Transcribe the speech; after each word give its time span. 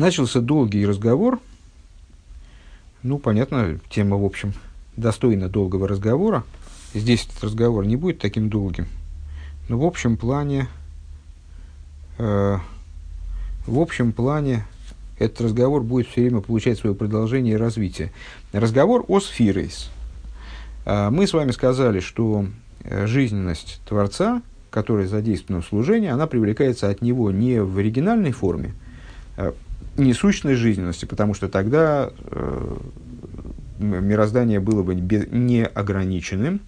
Начался 0.00 0.40
долгий 0.40 0.86
разговор. 0.86 1.40
Ну, 3.02 3.18
понятно, 3.18 3.78
тема, 3.90 4.16
в 4.16 4.24
общем, 4.24 4.54
достойна 4.96 5.50
долгого 5.50 5.86
разговора. 5.86 6.42
Здесь 6.94 7.26
этот 7.26 7.44
разговор 7.44 7.84
не 7.84 7.96
будет 7.96 8.18
таким 8.18 8.48
долгим. 8.48 8.86
Но 9.68 9.78
в 9.78 9.84
общем 9.84 10.16
плане, 10.16 10.68
э, 12.16 12.56
в 13.66 13.78
общем 13.78 14.12
плане 14.12 14.64
этот 15.18 15.42
разговор 15.42 15.82
будет 15.82 16.08
все 16.08 16.22
время 16.22 16.40
получать 16.40 16.78
свое 16.78 16.96
продолжение 16.96 17.52
и 17.52 17.58
развитие. 17.58 18.10
Разговор 18.54 19.04
о 19.06 19.20
сфирейс. 19.20 19.90
Э, 20.86 21.10
мы 21.10 21.26
с 21.26 21.34
вами 21.34 21.50
сказали, 21.50 22.00
что 22.00 22.46
э, 22.84 23.06
жизненность 23.06 23.82
Творца, 23.86 24.40
которая 24.70 25.06
задействована 25.06 25.60
в 25.60 25.66
служении, 25.66 26.08
она 26.08 26.26
привлекается 26.26 26.88
от 26.88 27.02
него 27.02 27.30
не 27.30 27.62
в 27.62 27.76
оригинальной 27.76 28.32
форме, 28.32 28.72
а 29.36 29.52
несущной 29.96 30.54
жизненности, 30.54 31.04
потому 31.04 31.34
что 31.34 31.48
тогда 31.48 32.10
э, 32.18 32.76
мироздание 33.78 34.60
было 34.60 34.82
бы 34.82 34.94
неограниченным, 34.94 36.60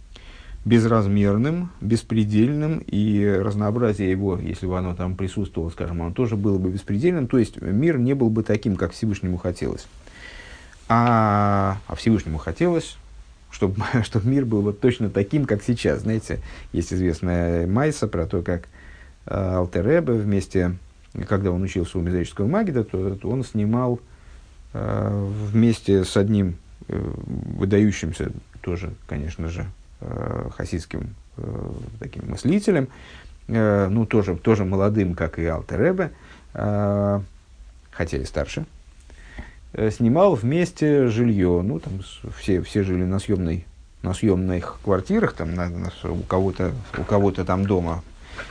безразмерным, 0.64 1.70
беспредельным, 1.80 2.82
и 2.86 3.26
разнообразие 3.26 4.10
его, 4.10 4.38
если 4.38 4.66
бы 4.66 4.78
оно 4.78 4.94
там 4.94 5.16
присутствовало, 5.16 5.70
скажем, 5.70 6.02
оно 6.02 6.12
тоже 6.12 6.36
было 6.36 6.58
бы 6.58 6.70
беспредельным, 6.70 7.26
то 7.26 7.38
есть 7.38 7.60
мир 7.60 7.98
не 7.98 8.14
был 8.14 8.30
бы 8.30 8.42
таким, 8.42 8.76
как 8.76 8.92
Всевышнему 8.92 9.38
хотелось. 9.38 9.86
А, 10.88 11.78
а 11.86 11.94
Всевышнему 11.94 12.38
хотелось, 12.38 12.96
чтобы, 13.50 13.82
чтобы 14.04 14.28
мир 14.28 14.44
был 14.44 14.62
вот 14.62 14.80
точно 14.80 15.10
таким, 15.10 15.46
как 15.46 15.62
сейчас. 15.62 16.02
Знаете, 16.02 16.40
есть 16.72 16.92
известная 16.92 17.66
Майса 17.66 18.06
про 18.06 18.26
то, 18.26 18.42
как 18.42 18.68
э, 19.26 19.34
Алтеребе 19.34 20.14
вместе 20.14 20.76
когда 21.28 21.50
он 21.50 21.62
учился 21.62 21.98
у 21.98 22.02
Мизерического 22.02 22.46
Магида, 22.46 22.84
то, 22.84 23.14
то 23.16 23.28
он 23.28 23.44
снимал 23.44 24.00
э, 24.72 25.28
вместе 25.50 26.04
с 26.04 26.16
одним 26.16 26.56
э, 26.88 26.98
выдающимся, 26.98 28.32
тоже, 28.60 28.92
конечно 29.06 29.48
же, 29.48 29.66
э, 30.00 30.48
хасидским 30.56 31.14
э, 31.36 31.70
таким 31.98 32.30
мыслителем, 32.30 32.88
э, 33.48 33.88
ну, 33.88 34.06
тоже, 34.06 34.36
тоже 34.36 34.64
молодым, 34.64 35.14
как 35.14 35.38
и 35.38 35.44
Алтеребе, 35.44 36.12
э, 36.54 37.20
хотя 37.90 38.16
и 38.16 38.24
старше, 38.24 38.64
э, 39.74 39.90
снимал 39.90 40.34
вместе 40.34 41.08
жилье. 41.08 41.62
Ну, 41.62 41.78
там 41.78 42.00
все, 42.38 42.62
все 42.62 42.82
жили 42.82 43.04
на 43.04 43.18
съемной 43.18 43.66
на 44.02 44.14
съемных 44.14 44.80
квартирах, 44.82 45.32
там 45.32 45.54
на, 45.54 45.68
на, 45.68 45.92
у 46.10 46.22
кого-то 46.22 46.72
у 46.98 47.04
кого-то 47.04 47.44
там 47.44 47.64
дома 47.64 48.02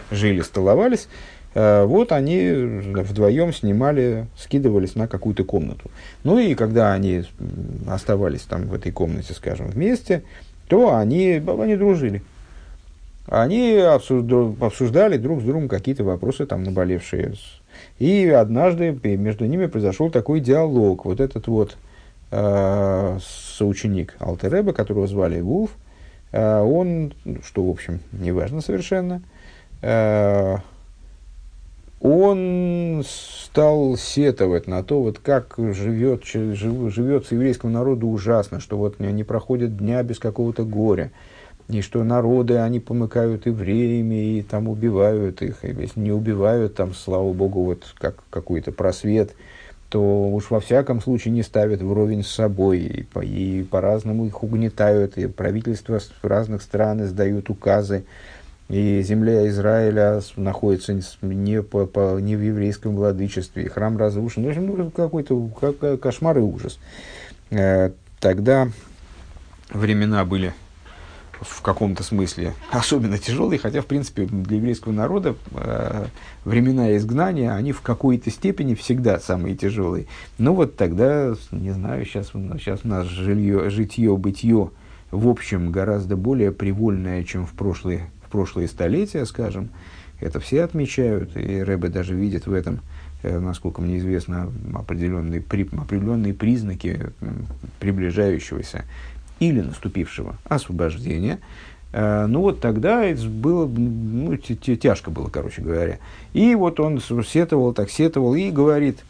жили, 0.10 0.42
столовались, 0.42 1.10
вот 1.54 2.12
они 2.12 2.50
вдвоем 2.50 3.54
снимали, 3.54 4.28
скидывались 4.38 4.96
на 4.96 5.08
какую-то 5.08 5.44
комнату. 5.44 5.92
Ну 6.24 6.40
и 6.40 6.56
когда 6.56 6.94
они 6.94 7.26
оставались 7.88 8.42
там 8.42 8.68
в 8.68 8.74
этой 8.74 8.92
комнате, 8.92 9.34
скажем, 9.34 9.68
вместе, 9.68 10.24
то 10.68 10.96
они, 10.96 11.44
они 11.46 11.76
дружили. 11.76 12.22
Они 13.28 13.78
обсуждали 13.78 15.18
друг 15.18 15.42
с 15.42 15.44
другом 15.44 15.68
какие-то 15.68 16.04
вопросы 16.04 16.46
там 16.46 16.64
наболевшие. 16.64 17.34
И 18.00 18.28
однажды 18.28 18.98
между 19.18 19.46
ними 19.46 19.68
произошел 19.68 20.10
такой 20.10 20.40
диалог. 20.40 21.06
Вот 21.06 21.20
этот 21.20 21.48
вот 21.48 21.78
э, 22.32 23.20
соученик 23.58 24.16
Алтереба, 24.20 24.74
которого 24.74 25.08
звали 25.08 25.40
Вулф, 25.40 25.72
э, 26.32 26.62
он, 26.62 27.14
что, 27.46 27.64
в 27.64 27.70
общем, 27.70 28.00
неважно 28.12 28.62
совершенно, 28.62 29.22
э, 29.82 30.58
он 32.02 33.04
стал 33.08 33.96
сетовать 33.96 34.68
на 34.68 34.84
то, 34.84 35.02
вот 35.02 35.20
как 35.20 35.56
живет, 35.58 36.26
жив, 36.26 36.92
живется 36.92 37.36
еврейскому 37.36 37.72
народу 37.72 38.08
ужасно, 38.08 38.60
что 38.60 38.78
вот 38.78 39.00
не 39.00 39.24
проходят 39.24 39.78
дня 39.78 40.02
без 40.02 40.18
какого-то 40.18 40.64
горя, 40.64 41.12
и 41.70 41.82
что 41.82 42.04
народы, 42.04 42.58
они 42.58 42.80
помыкают 42.80 43.46
евреями 43.46 44.38
и 44.38 44.42
там 44.42 44.68
убивают 44.68 45.42
их, 45.44 45.64
и 45.64 45.68
если 45.68 46.00
не 46.00 46.12
убивают, 46.12 46.76
там, 46.76 46.94
слава 46.94 47.32
богу, 47.34 47.64
вот 47.64 47.86
как 47.98 48.16
какой-то 48.32 48.72
просвет, 48.72 49.36
то 49.90 50.30
уж 50.30 50.50
во 50.50 50.60
всяком 50.60 51.02
случае 51.02 51.34
не 51.34 51.44
ставят 51.44 51.82
вровень 51.82 52.24
с 52.24 52.30
собой, 52.30 52.80
и, 52.80 53.04
по, 53.04 53.20
и 53.20 53.64
по-разному 53.64 54.26
их 54.26 54.42
угнетают, 54.42 55.18
и 55.18 55.28
правительства 55.28 56.00
разных 56.24 56.64
стран 56.64 57.04
издают 57.04 57.50
указы, 57.50 58.06
и 58.72 59.02
земля 59.02 59.50
Израиля 59.50 60.22
находится 60.38 60.98
не, 61.22 61.62
по, 61.62 61.86
по, 61.86 62.20
не 62.20 62.38
в 62.38 62.42
еврейском 62.42 62.96
владычестве, 62.96 63.66
и 63.66 63.68
храм 63.68 63.98
разрушен. 63.98 64.46
В 64.46 64.48
общем, 64.48 64.66
ну, 64.66 64.90
какой-то 64.90 65.50
как, 65.60 66.00
кошмар 66.00 66.38
и 66.38 66.42
ужас. 66.42 66.80
Э, 67.50 67.92
тогда 68.22 68.70
времена 69.74 70.24
были 70.24 70.54
в 71.42 71.62
каком-то 71.62 72.04
смысле 72.04 72.54
особенно 72.72 73.18
тяжелые, 73.18 73.60
хотя, 73.60 73.82
в 73.82 73.88
принципе, 73.88 74.26
для 74.26 74.56
еврейского 74.56 74.94
народа 74.94 75.36
э, 75.54 76.06
времена 76.46 76.96
изгнания, 76.96 77.52
они 77.54 77.74
в 77.74 77.82
какой-то 77.82 78.32
степени 78.32 78.76
всегда 78.76 79.20
самые 79.20 79.56
тяжелые. 79.58 80.06
Но 80.38 80.54
вот 80.54 80.78
тогда, 80.78 81.34
не 81.52 81.72
знаю, 81.72 82.06
сейчас, 82.06 82.28
сейчас 82.28 82.82
у 82.86 82.88
нас 82.88 83.06
жилье, 83.06 83.70
житье, 83.70 84.16
бытие, 84.16 84.70
в 85.10 85.28
общем, 85.28 85.72
гораздо 85.72 86.16
более 86.16 86.54
привольное, 86.54 87.26
чем 87.26 87.46
в 87.46 87.52
прошлые 87.52 88.10
прошлые 88.32 88.68
столетия, 88.68 89.26
скажем, 89.26 89.70
это 90.20 90.40
все 90.40 90.64
отмечают, 90.64 91.36
и 91.36 91.64
Рэбе 91.64 91.90
даже 91.90 92.14
видит 92.14 92.46
в 92.46 92.54
этом, 92.54 92.80
э, 93.24 93.40
насколько 93.40 93.82
мне 93.82 93.98
известно, 93.98 94.52
определенные, 94.74 95.42
при, 95.42 95.64
определенные 95.64 96.34
признаки 96.34 97.12
приближающегося 97.80 98.86
или 99.40 99.62
наступившего 99.62 100.38
освобождения. 100.46 101.40
Э, 101.92 102.28
ну 102.28 102.42
вот 102.42 102.62
тогда 102.62 103.04
это 103.04 103.28
было, 103.28 103.68
ну, 103.68 104.38
тяжко 104.38 105.10
было, 105.10 105.28
короче 105.28 105.62
говоря. 105.62 105.98
И 106.34 106.54
вот 106.56 106.80
он 106.80 107.02
сетовал, 107.02 107.74
так 107.74 107.90
сетовал 107.90 108.36
и 108.36 108.52
говорит, 108.52 109.04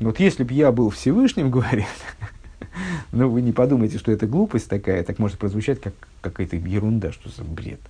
вот 0.00 0.18
если 0.18 0.42
бы 0.42 0.52
я 0.52 0.72
был 0.72 0.90
Всевышним, 0.90 1.50
говорит, 1.52 1.86
ну 3.12 3.28
вы 3.28 3.40
не 3.40 3.52
подумайте, 3.52 3.98
что 3.98 4.10
это 4.10 4.26
глупость 4.26 4.68
такая, 4.68 5.04
так 5.04 5.18
может 5.18 5.38
прозвучать 5.38 5.80
как 5.80 5.94
какая-то 6.20 6.56
ерунда, 6.56 7.12
что 7.12 7.30
за 7.30 7.44
бред. 7.44 7.80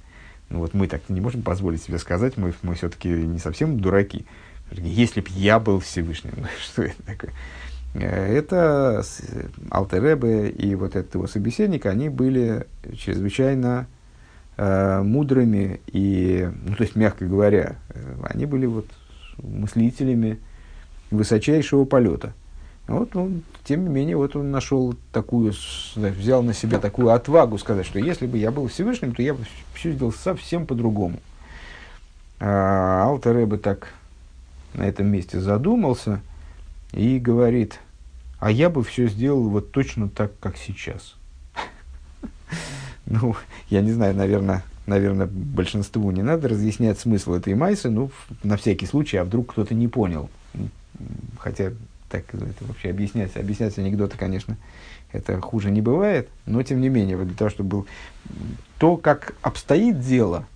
Вот 0.51 0.75
мы 0.75 0.89
так 0.89 1.09
не 1.09 1.21
можем 1.21 1.43
позволить 1.43 1.83
себе 1.83 1.99
сказать, 1.99 2.37
мы, 2.37 2.53
мы 2.63 2.75
все-таки 2.75 3.09
не 3.09 3.39
совсем 3.39 3.81
дураки. 3.81 4.27
Если 4.73 5.21
б 5.21 5.29
я 5.31 5.59
был 5.59 5.81
Всевышним, 5.81 6.33
что 6.61 6.83
это 6.83 7.03
такое? 7.05 7.33
Э, 7.95 8.37
это 8.37 9.03
Алтеребе 9.71 10.51
и 10.51 10.75
вот 10.75 10.97
этот 10.97 11.15
его 11.15 11.27
собеседник, 11.27 11.87
они 11.87 12.09
были 12.09 12.67
чрезвычайно 12.97 13.87
э, 14.57 15.03
мудрыми 15.03 15.81
и, 15.87 16.49
ну, 16.67 16.75
то 16.75 16.83
есть, 16.83 16.97
мягко 16.97 17.27
говоря, 17.27 17.77
э, 17.91 18.17
они 18.25 18.47
были 18.47 18.67
вот 18.67 18.87
мыслителями 19.39 20.39
высочайшего 21.11 21.85
полета. 21.85 22.35
Вот 22.91 23.15
он, 23.15 23.45
тем 23.63 23.85
не 23.85 23.89
менее, 23.89 24.17
вот 24.17 24.35
он 24.35 24.51
нашел 24.51 24.97
такую, 25.13 25.55
взял 25.95 26.43
на 26.43 26.53
себя 26.53 26.81
такую 26.81 27.11
отвагу 27.11 27.57
сказать, 27.57 27.87
что 27.87 28.01
если 28.01 28.27
бы 28.27 28.37
я 28.37 28.51
был 28.51 28.67
Всевышним, 28.67 29.15
то 29.15 29.23
я 29.23 29.33
бы 29.33 29.45
все 29.75 29.93
сделал 29.93 30.13
совсем 30.13 30.67
по-другому. 30.67 31.21
А 32.41 33.05
Алтер 33.05 33.47
бы 33.47 33.59
так 33.59 33.95
на 34.75 34.83
этом 34.83 35.07
месте 35.07 35.39
задумался 35.39 36.21
и 36.93 37.21
говорит, 37.21 37.79
а 38.41 38.51
я 38.51 38.69
бы 38.69 38.83
все 38.83 39.07
сделал 39.07 39.49
вот 39.49 39.71
точно 39.71 40.09
так, 40.09 40.33
как 40.41 40.57
сейчас. 40.57 41.15
Ну, 43.07 43.37
я 43.69 43.83
не 43.83 43.93
знаю, 43.93 44.15
наверное, 44.17 44.65
наверное, 44.87 45.27
большинству 45.27 46.11
не 46.11 46.23
надо 46.23 46.49
разъяснять 46.49 46.99
смысл 46.99 47.35
этой 47.35 47.55
майсы, 47.55 47.89
ну, 47.89 48.11
на 48.43 48.57
всякий 48.57 48.87
случай, 48.87 49.17
а 49.17 49.25
вдруг 49.25 49.53
кто-то 49.53 49.75
не 49.75 49.87
понял. 49.89 50.29
Хотя 51.39 51.73
так 52.11 52.25
это 52.35 52.65
вообще 52.65 52.91
объяснять, 52.91 53.37
объяснять 53.37 53.79
анекдоты, 53.79 54.19
конечно, 54.19 54.57
это 55.13 55.41
хуже 55.41 55.71
не 55.71 55.81
бывает, 55.81 56.29
но 56.45 56.63
тем 56.63 56.81
не 56.81 56.89
менее, 56.89 57.17
вот 57.17 57.29
для 57.29 57.37
того, 57.37 57.51
чтобы 57.51 57.69
был 57.69 57.87
то, 58.79 58.97
как 58.97 59.35
обстоит 59.43 60.01
дело, 60.01 60.47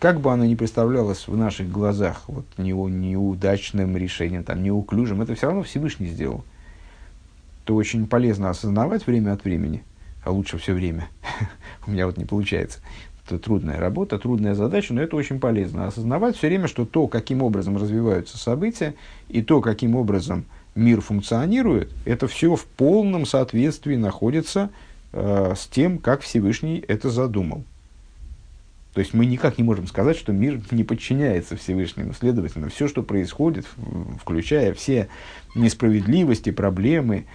как 0.00 0.20
бы 0.20 0.32
оно 0.32 0.44
ни 0.44 0.54
представлялось 0.54 1.28
в 1.28 1.36
наших 1.36 1.70
глазах 1.70 2.22
вот, 2.26 2.46
не, 2.58 2.72
неудачным 2.72 3.96
решением, 3.96 4.42
там, 4.42 4.62
неуклюжим, 4.62 5.22
это 5.22 5.34
все 5.34 5.46
равно 5.46 5.62
Всевышний 5.62 6.08
сделал. 6.08 6.44
То 7.64 7.76
очень 7.76 8.06
полезно 8.06 8.50
осознавать 8.50 9.06
время 9.06 9.32
от 9.32 9.44
времени, 9.44 9.84
а 10.24 10.32
лучше 10.32 10.58
все 10.58 10.72
время. 10.72 11.08
У 11.86 11.90
меня 11.90 12.06
вот 12.06 12.16
не 12.16 12.24
получается. 12.24 12.80
Это 13.24 13.38
трудная 13.38 13.78
работа, 13.78 14.18
трудная 14.18 14.54
задача, 14.54 14.92
но 14.92 15.00
это 15.00 15.14
очень 15.14 15.38
полезно. 15.38 15.86
Осознавать 15.86 16.36
все 16.36 16.48
время, 16.48 16.66
что 16.66 16.84
то, 16.84 17.06
каким 17.06 17.40
образом 17.42 17.76
развиваются 17.76 18.36
события, 18.36 18.94
и 19.28 19.42
то, 19.42 19.60
каким 19.60 19.94
образом 19.94 20.44
мир 20.74 21.00
функционирует, 21.00 21.90
это 22.04 22.26
все 22.26 22.54
в 22.56 22.64
полном 22.64 23.26
соответствии 23.26 23.96
находится 23.96 24.70
э, 25.12 25.54
с 25.56 25.66
тем, 25.66 25.98
как 25.98 26.22
Всевышний 26.22 26.82
это 26.86 27.10
задумал. 27.10 27.64
То 28.94 29.00
есть 29.00 29.14
мы 29.14 29.24
никак 29.24 29.56
не 29.56 29.64
можем 29.64 29.86
сказать, 29.86 30.16
что 30.16 30.32
мир 30.32 30.60
не 30.70 30.84
подчиняется 30.84 31.56
Всевышнему. 31.56 32.12
Следовательно, 32.12 32.68
все, 32.68 32.88
что 32.88 33.02
происходит, 33.02 33.66
включая 34.20 34.74
все 34.74 35.08
несправедливости, 35.54 36.50
проблемы, 36.50 37.26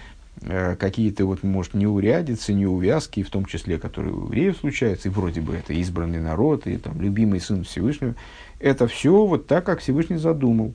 э, 0.42 0.76
какие-то, 0.76 1.24
вот, 1.26 1.42
может, 1.42 1.74
неурядицы, 1.74 2.52
неувязки, 2.52 3.22
в 3.22 3.30
том 3.30 3.44
числе, 3.44 3.78
которые 3.78 4.14
у 4.14 4.24
евреев 4.24 4.56
случаются, 4.56 5.08
и 5.08 5.12
вроде 5.12 5.40
бы 5.40 5.54
это 5.54 5.72
избранный 5.74 6.20
народ, 6.20 6.66
и 6.66 6.76
там, 6.76 7.00
любимый 7.00 7.40
сын 7.40 7.64
Всевышнего, 7.64 8.14
это 8.60 8.86
все 8.86 9.26
вот 9.26 9.46
так, 9.46 9.64
как 9.64 9.80
Всевышний 9.80 10.16
задумал. 10.16 10.74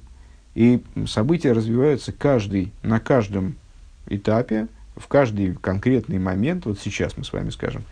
И 0.56 0.82
события 1.08 1.52
развиваются 1.52 2.12
каждый, 2.12 2.72
на 2.84 3.00
каждом 3.00 3.56
этапе, 4.08 4.68
в 4.96 5.08
каждый 5.08 5.56
конкретный 5.56 6.20
момент. 6.20 6.66
Вот 6.66 6.80
сейчас 6.80 7.18
мы 7.18 7.24
с 7.24 7.34
вами 7.34 7.50
скажем, 7.50 7.84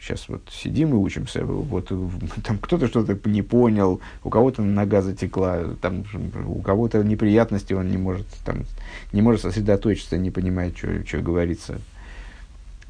сейчас 0.00 0.28
вот 0.28 0.42
сидим 0.50 0.90
и 0.90 0.94
учимся, 0.94 1.44
вот 1.44 1.88
там 2.44 2.58
кто-то 2.58 2.88
что-то 2.88 3.18
не 3.28 3.42
понял, 3.42 4.00
у 4.24 4.30
кого-то 4.30 4.62
нога 4.62 5.02
затекла, 5.02 5.64
там, 5.80 6.04
у 6.46 6.60
кого-то 6.60 7.02
неприятности, 7.04 7.72
он 7.72 7.90
не 7.90 7.98
может, 7.98 8.26
там, 8.44 8.64
не 9.12 9.22
может 9.22 9.42
сосредоточиться, 9.42 10.18
не 10.18 10.30
понимает, 10.30 10.76
что, 10.76 11.20
говорится. 11.20 11.80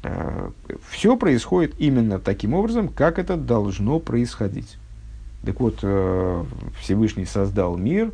А, 0.03 0.51
Все 0.89 1.15
происходит 1.15 1.73
именно 1.77 2.19
таким 2.19 2.53
образом, 2.53 2.87
как 2.87 3.19
это 3.19 3.37
должно 3.37 3.99
происходить. 3.99 4.77
Так 5.45 5.59
вот, 5.59 5.79
э, 5.81 6.43
Всевышний 6.79 7.25
создал 7.25 7.75
мир 7.75 8.11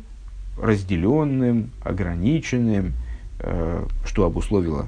разделенным, 0.60 1.70
ограниченным, 1.82 2.94
э, 3.40 3.86
что 4.04 4.24
обусловило 4.24 4.86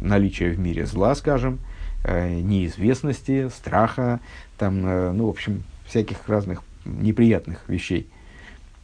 наличие 0.00 0.50
в 0.50 0.58
мире 0.58 0.86
зла, 0.86 1.14
скажем, 1.14 1.58
э, 2.04 2.40
неизвестности, 2.40 3.48
страха, 3.48 4.20
там, 4.58 4.82
ну, 5.16 5.26
в 5.26 5.30
общем, 5.30 5.64
всяких 5.86 6.28
разных 6.28 6.62
неприятных 6.84 7.68
вещей. 7.68 8.08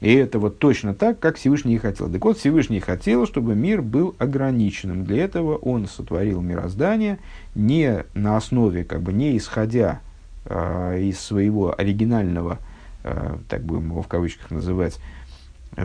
И 0.00 0.14
это 0.14 0.38
вот 0.38 0.58
точно 0.58 0.94
так, 0.94 1.19
как 1.19 1.37
Всевышний 1.37 1.75
и 1.75 1.78
хотел. 1.78 2.11
Так 2.11 2.25
вот, 2.25 2.38
Всевышний 2.38 2.81
хотел, 2.81 3.26
чтобы 3.26 3.55
мир 3.55 3.82
был 3.82 4.14
ограниченным. 4.19 5.05
Для 5.05 5.25
этого 5.25 5.56
он 5.56 5.87
сотворил 5.87 6.40
мироздание 6.40 7.19
не 7.55 8.05
на 8.14 8.38
основе, 8.38 8.84
как 8.84 9.02
бы 9.02 9.12
не 9.12 9.37
исходя 9.37 10.00
э, 10.46 11.00
из 11.02 11.20
своего 11.20 11.78
оригинального, 11.78 12.58
э, 13.05 13.37
так 13.49 13.62
будем 13.62 13.90
его 13.90 14.02
в 14.02 14.08
кавычках 14.08 14.50
называть, 14.50 14.99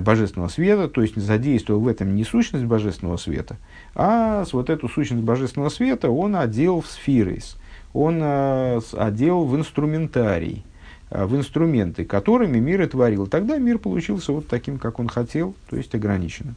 божественного 0.01 0.49
света, 0.49 0.87
то 0.87 1.01
есть 1.01 1.15
задействовал 1.15 1.81
в 1.81 1.87
этом 1.87 2.15
не 2.15 2.23
сущность 2.23 2.65
божественного 2.65 3.17
света, 3.17 3.57
а 3.93 4.43
вот 4.51 4.69
эту 4.69 4.87
сущность 4.89 5.23
божественного 5.23 5.69
света 5.69 6.09
он 6.09 6.35
одел 6.35 6.81
в 6.81 6.87
сфирис, 6.87 7.57
он 7.93 8.19
э, 8.21 8.81
одел 8.93 9.45
в 9.45 9.55
инструментарий, 9.55 10.65
э, 11.09 11.25
в 11.25 11.35
инструменты, 11.35 12.05
которыми 12.05 12.59
мир 12.59 12.81
и 12.81 12.87
творил. 12.87 13.27
Тогда 13.27 13.57
мир 13.57 13.77
получился 13.77 14.31
вот 14.31 14.47
таким, 14.47 14.77
как 14.79 14.99
он 14.99 15.07
хотел, 15.07 15.55
то 15.69 15.77
есть 15.77 15.95
ограниченным. 15.95 16.55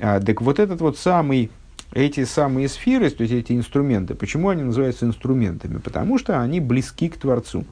А, 0.00 0.20
так 0.20 0.40
вот 0.40 0.58
этот 0.58 0.80
вот 0.80 0.96
самый 0.98 1.50
эти 1.92 2.24
самые 2.24 2.68
сферы, 2.68 3.10
то 3.10 3.22
есть 3.22 3.34
эти 3.34 3.52
инструменты, 3.52 4.14
почему 4.14 4.48
они 4.48 4.62
называются 4.62 5.04
инструментами? 5.04 5.78
Потому 5.78 6.18
что 6.18 6.40
они 6.40 6.60
близки 6.60 7.08
к 7.08 7.18
Творцу. 7.18 7.64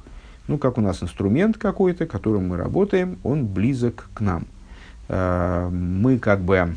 Ну, 0.46 0.58
как 0.58 0.78
у 0.78 0.80
нас 0.80 1.02
инструмент 1.02 1.56
какой-то, 1.56 2.06
которым 2.06 2.48
мы 2.48 2.56
работаем, 2.56 3.18
он 3.22 3.46
близок 3.46 4.08
к 4.12 4.20
нам. 4.20 4.46
Мы 5.10 6.18
как 6.20 6.40
бы, 6.40 6.76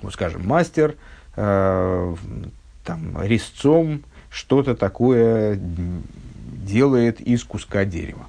вот 0.00 0.12
скажем, 0.12 0.46
мастер, 0.46 0.96
э, 1.36 2.16
там, 2.84 3.22
резцом 3.22 4.02
что-то 4.28 4.74
такое 4.74 5.56
делает 5.56 7.20
из 7.20 7.44
куска 7.44 7.84
дерева. 7.84 8.26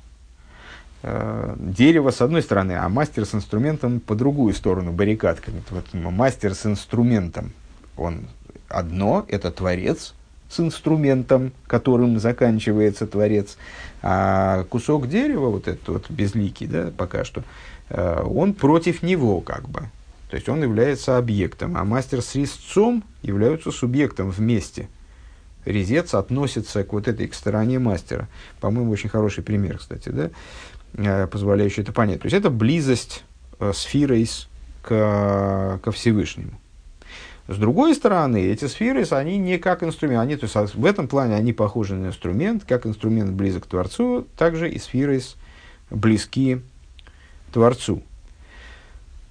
Э, 1.01 1.55
дерево 1.57 2.11
с 2.11 2.21
одной 2.21 2.41
стороны, 2.41 2.73
а 2.73 2.87
мастер 2.89 3.25
с 3.25 3.33
инструментом 3.33 3.99
по 3.99 4.15
другую 4.15 4.53
сторону 4.53 4.91
баррикад. 4.91 5.39
Вот 5.69 5.93
мастер 5.93 6.53
с 6.53 6.65
инструментом 6.65 7.51
он 7.97 8.27
одно, 8.69 9.25
это 9.27 9.51
Творец 9.51 10.13
с 10.53 10.59
инструментом, 10.59 11.51
которым 11.67 12.19
заканчивается 12.19 13.07
Творец, 13.07 13.57
а 14.01 14.65
кусок 14.65 15.07
дерева, 15.07 15.49
вот 15.49 15.67
этот 15.67 15.87
вот 15.87 16.09
безликий, 16.09 16.67
да, 16.67 16.91
пока 16.95 17.23
что, 17.23 17.43
э, 17.89 18.23
он 18.23 18.53
против 18.53 19.01
него 19.03 19.41
как 19.41 19.67
бы. 19.67 19.81
То 20.29 20.35
есть 20.35 20.49
он 20.49 20.63
является 20.63 21.17
объектом, 21.17 21.77
а 21.77 21.83
мастер 21.83 22.21
с 22.21 22.35
резцом 22.35 23.03
являются 23.21 23.71
субъектом 23.71 24.31
вместе. 24.31 24.89
Резец 25.65 26.13
относится 26.13 26.83
к 26.83 26.91
вот 26.93 27.07
этой 27.07 27.27
к 27.27 27.33
стороне 27.33 27.79
мастера. 27.79 28.27
По-моему, 28.59 28.91
очень 28.91 29.09
хороший 29.09 29.43
пример, 29.43 29.77
кстати, 29.77 30.09
да, 30.09 30.29
э, 30.95 31.27
позволяющий 31.27 31.81
это 31.81 31.93
понять. 31.93 32.21
То 32.21 32.25
есть 32.25 32.35
это 32.35 32.49
близость 32.49 33.23
э, 33.59 33.71
сферы 33.73 34.25
к, 34.81 35.79
ко 35.81 35.91
Всевышнему. 35.91 36.59
С 37.47 37.57
другой 37.57 37.93
стороны, 37.93 38.41
эти 38.41 38.65
сферы, 38.65 39.05
они 39.11 39.37
не 39.37 39.57
как 39.57 39.83
инструмент, 39.83 40.21
они, 40.21 40.37
то 40.37 40.45
есть 40.45 40.75
в 40.75 40.85
этом 40.85 41.09
плане 41.09 41.35
они 41.35 41.51
похожи 41.51 41.95
на 41.95 42.07
инструмент, 42.07 42.63
как 42.65 42.85
инструмент 42.85 43.31
близок 43.31 43.63
к 43.63 43.67
Творцу, 43.67 44.27
также 44.37 44.69
и 44.69 44.79
сферы 44.79 45.19
близки 45.89 46.61
Творцу. 47.51 48.01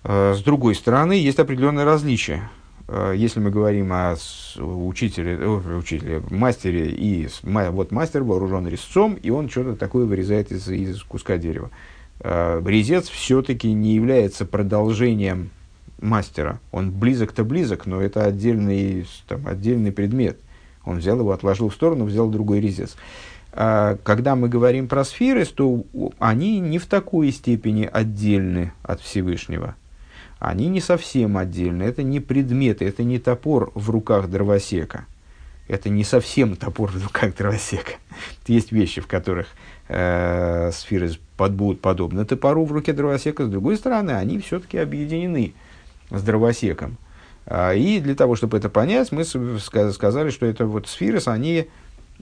Э, 0.04 0.34
с 0.36 0.42
другой 0.42 0.74
стороны, 0.74 1.12
есть 1.12 1.38
определенное 1.38 1.86
различие. 1.86 2.50
Э, 2.86 3.14
если 3.16 3.40
мы 3.40 3.50
говорим 3.50 3.90
о 3.92 4.16
учителе, 4.58 5.38
учителе 5.46 6.22
мастере, 6.28 6.90
и 6.90 7.28
вот 7.42 7.92
мастер 7.92 8.22
вооружен 8.24 8.68
резцом, 8.68 9.14
и 9.14 9.30
он 9.30 9.48
что-то 9.48 9.74
такое 9.74 10.04
вырезает 10.04 10.52
из, 10.52 10.68
из 10.68 11.02
куска 11.02 11.38
дерева. 11.38 11.70
Э, 12.20 12.62
резец 12.64 13.08
все-таки 13.08 13.72
не 13.72 13.94
является 13.94 14.44
продолжением 14.44 15.50
мастера. 16.02 16.60
Он 16.70 16.90
близок-то 16.90 17.44
близок, 17.44 17.86
но 17.86 18.00
это 18.00 18.24
отдельный, 18.24 19.06
там, 19.26 19.46
отдельный 19.46 19.92
предмет. 19.92 20.38
Он 20.84 20.98
взял 20.98 21.18
его, 21.18 21.32
отложил 21.32 21.68
в 21.68 21.74
сторону, 21.74 22.04
взял 22.04 22.28
другой 22.28 22.60
резец. 22.60 22.96
А 23.52 23.98
когда 24.02 24.34
мы 24.34 24.48
говорим 24.48 24.88
про 24.88 25.04
сферы, 25.04 25.44
то 25.44 25.84
они 26.18 26.58
не 26.58 26.78
в 26.78 26.86
такой 26.86 27.30
степени 27.32 27.88
отдельны 27.90 28.72
от 28.82 29.00
Всевышнего. 29.00 29.76
Они 30.38 30.68
не 30.68 30.80
совсем 30.80 31.36
отдельны. 31.36 31.84
Это 31.84 32.02
не 32.02 32.18
предметы, 32.18 32.84
это 32.84 33.04
не 33.04 33.18
топор 33.18 33.70
в 33.74 33.90
руках 33.90 34.28
дровосека. 34.28 35.06
Это 35.68 35.88
не 35.88 36.02
совсем 36.02 36.56
топор 36.56 36.90
в 36.90 37.02
руках 37.04 37.36
дровосека. 37.36 37.92
Есть 38.46 38.72
вещи, 38.72 39.00
в 39.00 39.06
которых 39.06 39.46
э, 39.88 40.70
сферы 40.72 41.12
под, 41.36 41.52
будут 41.52 41.80
подобны 41.80 42.24
топору 42.24 42.64
в 42.64 42.72
руке 42.72 42.92
дровосека. 42.92 43.46
С 43.46 43.50
другой 43.50 43.76
стороны, 43.76 44.12
они 44.12 44.40
все-таки 44.40 44.78
объединены 44.78 45.54
с 46.12 46.22
дровосеком. 46.22 46.98
А, 47.46 47.72
и 47.72 48.00
для 48.00 48.14
того, 48.14 48.36
чтобы 48.36 48.56
это 48.56 48.68
понять, 48.68 49.12
мы 49.12 49.24
сказали, 49.24 50.30
что 50.30 50.46
это 50.46 50.66
вот 50.66 50.88
сфирос, 50.88 51.28
они 51.28 51.68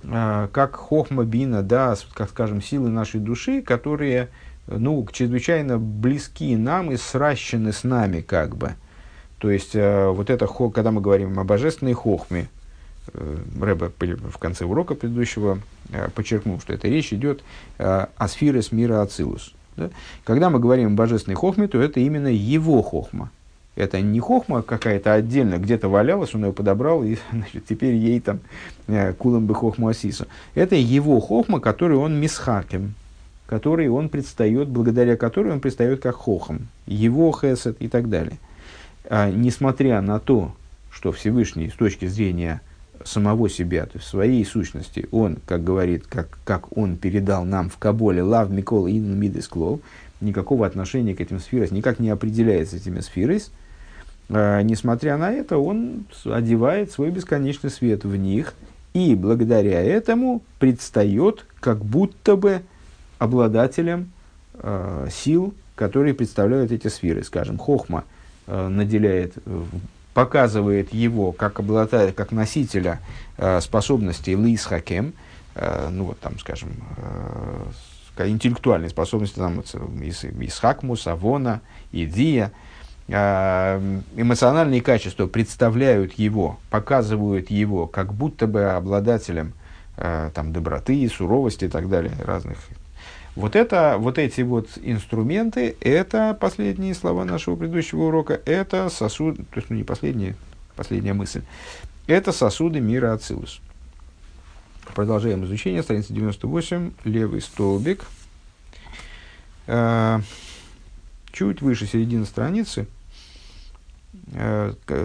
а, 0.05 0.49
как 0.49 0.77
хохма 0.77 1.25
бина, 1.25 1.63
да, 1.63 1.95
как 2.15 2.31
скажем, 2.31 2.63
силы 2.63 2.89
нашей 2.89 3.21
души, 3.21 3.63
которые 3.63 4.29
ну, 4.67 5.07
чрезвычайно 5.13 5.79
близки 5.79 6.57
нам 6.57 6.93
и 6.93 6.97
сращены 6.97 7.73
с 7.73 7.85
нами 7.85 8.21
как 8.21 8.57
бы. 8.57 8.75
То 9.39 9.51
есть, 9.51 9.73
а, 9.75 10.11
вот 10.11 10.31
это, 10.31 10.47
когда 10.47 10.91
мы 10.91 11.01
говорим 11.01 11.39
о 11.39 11.45
божественной 11.45 11.93
хохме, 11.93 12.49
э, 13.13 13.37
Рэбе 13.61 13.91
в 13.99 14.39
конце 14.39 14.65
урока 14.65 14.95
предыдущего 14.95 15.59
подчеркнул, 16.15 16.61
что 16.61 16.73
это 16.73 16.87
речь 16.89 17.13
идет 17.13 17.43
о 17.79 18.29
сфере 18.29 18.63
с 18.63 18.71
мира 18.71 19.03
Ацилус. 19.03 19.55
Да? 19.77 19.91
Когда 20.25 20.51
мы 20.51 20.61
говорим 20.61 20.93
о 20.93 20.97
божественной 20.97 21.35
хохме, 21.35 21.67
то 21.67 21.81
это 21.81 21.99
именно 21.99 22.29
его 22.29 22.83
хохма. 22.83 23.31
Это 23.81 24.01
не 24.03 24.21
хохма 24.21 24.63
какая-то 24.63 25.15
отдельно, 25.15 25.57
где-то 25.57 25.89
валялась, 25.89 26.35
он 26.35 26.45
ее 26.45 26.53
подобрал, 26.53 27.03
и 27.03 27.17
значит, 27.33 27.65
теперь 27.67 27.95
ей 27.95 28.21
там 28.21 28.41
э, 28.89 29.15
кулам 29.15 29.47
бы 29.47 29.55
хохму 29.55 29.89
асису. 29.89 30.27
Это 30.55 30.77
его 30.77 31.19
хохма, 31.19 31.61
который 31.61 31.97
он 31.97 32.21
мисхакем, 32.21 32.95
который 33.47 33.89
он 33.89 34.11
предстает, 34.11 34.69
благодаря 34.69 35.17
которой 35.17 35.53
он 35.53 35.61
предстает 35.61 36.03
как 36.03 36.17
хохом, 36.17 36.69
его 36.87 37.33
хесед 37.33 37.77
и 37.81 37.89
так 37.89 38.11
далее. 38.11 38.39
А, 39.09 39.31
несмотря 39.31 40.03
на 40.03 40.21
то, 40.21 40.55
что 40.91 41.11
Всевышний 41.11 41.71
с 41.71 41.75
точки 41.75 42.05
зрения 42.05 42.61
самого 43.03 43.49
себя, 43.49 43.87
то 43.87 43.97
есть 43.97 44.07
своей 44.07 44.45
сущности, 44.45 45.09
он, 45.11 45.39
как 45.47 45.65
говорит, 45.65 46.07
как, 46.07 46.39
как 46.45 46.77
он 46.77 46.99
передал 46.99 47.47
нам 47.47 47.71
в 47.71 47.79
Каболе, 47.79 48.23
лав 48.23 48.51
Микол 48.51 48.87
ин 48.89 49.19
мидес 49.19 49.49
никакого 50.21 50.67
отношения 50.67 51.15
к 51.15 51.21
этим 51.23 51.41
сферам 51.41 51.69
никак 51.71 51.99
не 51.99 52.11
определяется 52.11 52.77
этими 52.77 53.01
сферами, 53.01 53.41
а, 53.41 53.60
несмотря 54.31 55.17
на 55.17 55.33
это, 55.33 55.59
он 55.59 56.05
одевает 56.25 56.93
свой 56.93 57.11
бесконечный 57.11 57.71
свет 57.71 58.05
в 58.05 58.15
них, 58.15 58.55
и 58.95 59.15
благодаря 59.15 59.83
этому 59.83 60.43
предстает 60.59 61.47
как 61.61 61.85
будто 61.85 62.37
бы 62.37 62.63
обладателем 63.19 64.13
э, 64.55 65.09
сил, 65.11 65.55
которые 65.75 66.15
представляют 66.15 66.73
эти 66.73 66.89
сферы. 66.89 67.23
Скажем, 67.23 67.59
Хохма 67.59 68.05
э, 68.47 68.69
наделяет, 68.69 69.35
показывает 70.15 70.93
его 70.93 71.33
как 71.33 71.59
обладателя, 71.61 72.13
как 72.13 72.33
носителя 72.33 73.01
э, 73.37 73.61
способностей 73.61 74.35
Лис 74.35 74.65
Хакем, 74.65 75.13
э, 75.55 75.89
ну 75.91 76.05
вот 76.05 76.21
там, 76.21 76.39
скажем, 76.39 76.71
э, 78.17 78.29
интеллектуальные 78.29 78.91
способности, 78.91 79.37
там, 79.37 79.61
из, 79.61 80.25
из 80.25 80.59
Хакмус, 80.59 81.07
Авона, 81.07 81.63
Идия, 81.91 82.47
э, 82.47 82.70
эмоциональные 83.11 84.83
качества 84.83 85.27
представляют 85.27 86.13
его, 86.15 86.61
показывают 86.71 87.51
его 87.51 87.87
как 87.87 88.15
будто 88.15 88.47
бы 88.47 88.65
обладателем 88.71 89.53
э, 89.97 90.31
там, 90.33 90.53
доброты, 90.53 91.09
суровости 91.09 91.65
и 91.65 91.69
так 91.69 91.89
далее, 91.89 92.13
разных. 92.25 92.59
Вот, 93.35 93.57
это, 93.57 93.97
вот 93.99 94.19
эти 94.19 94.43
вот 94.43 94.69
инструменты, 94.83 95.77
это 95.81 96.37
последние 96.39 96.95
слова 96.95 97.25
нашего 97.25 97.57
предыдущего 97.57 98.05
урока, 98.05 98.41
это 98.45 98.89
сосуд, 98.89 99.37
то 99.37 99.57
есть 99.57 99.71
ну, 99.71 99.77
не 99.77 99.85
последние, 99.85 100.37
последняя 100.77 101.15
мысль, 101.15 101.43
это 102.07 102.33
сосуды 102.33 102.81
мира 102.81 103.13
Ацилус. 103.13 103.61
Продолжаем 104.95 105.45
изучение, 105.45 105.83
страница 105.83 106.13
98, 106.13 106.93
левый 107.05 107.41
столбик. 107.41 108.05
Э, 109.67 110.21
чуть 111.33 111.63
выше 111.63 111.87
середины 111.87 112.25
страницы, 112.25 112.87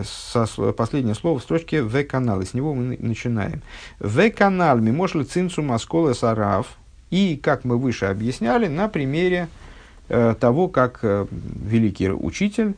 со, 0.03 0.45
последнее 0.73 1.15
слово 1.15 1.39
в 1.39 1.43
строчке 1.43 1.81
«в 1.81 2.03
канал», 2.03 2.41
и 2.41 2.45
с 2.45 2.53
него 2.53 2.73
мы 2.73 2.97
начинаем. 2.99 3.61
«В 3.99 4.29
канал 4.29 4.79
мимошли 4.79 5.23
цинцу 5.23 5.61
маскола 5.61 6.13
сарав» 6.13 6.77
и, 7.09 7.39
как 7.41 7.63
мы 7.63 7.77
выше 7.77 8.05
объясняли, 8.05 8.67
на 8.67 8.87
примере 8.87 9.47
э, 10.09 10.35
того, 10.39 10.67
как 10.67 10.99
э, 11.03 11.25
великий 11.31 12.09
учитель, 12.09 12.75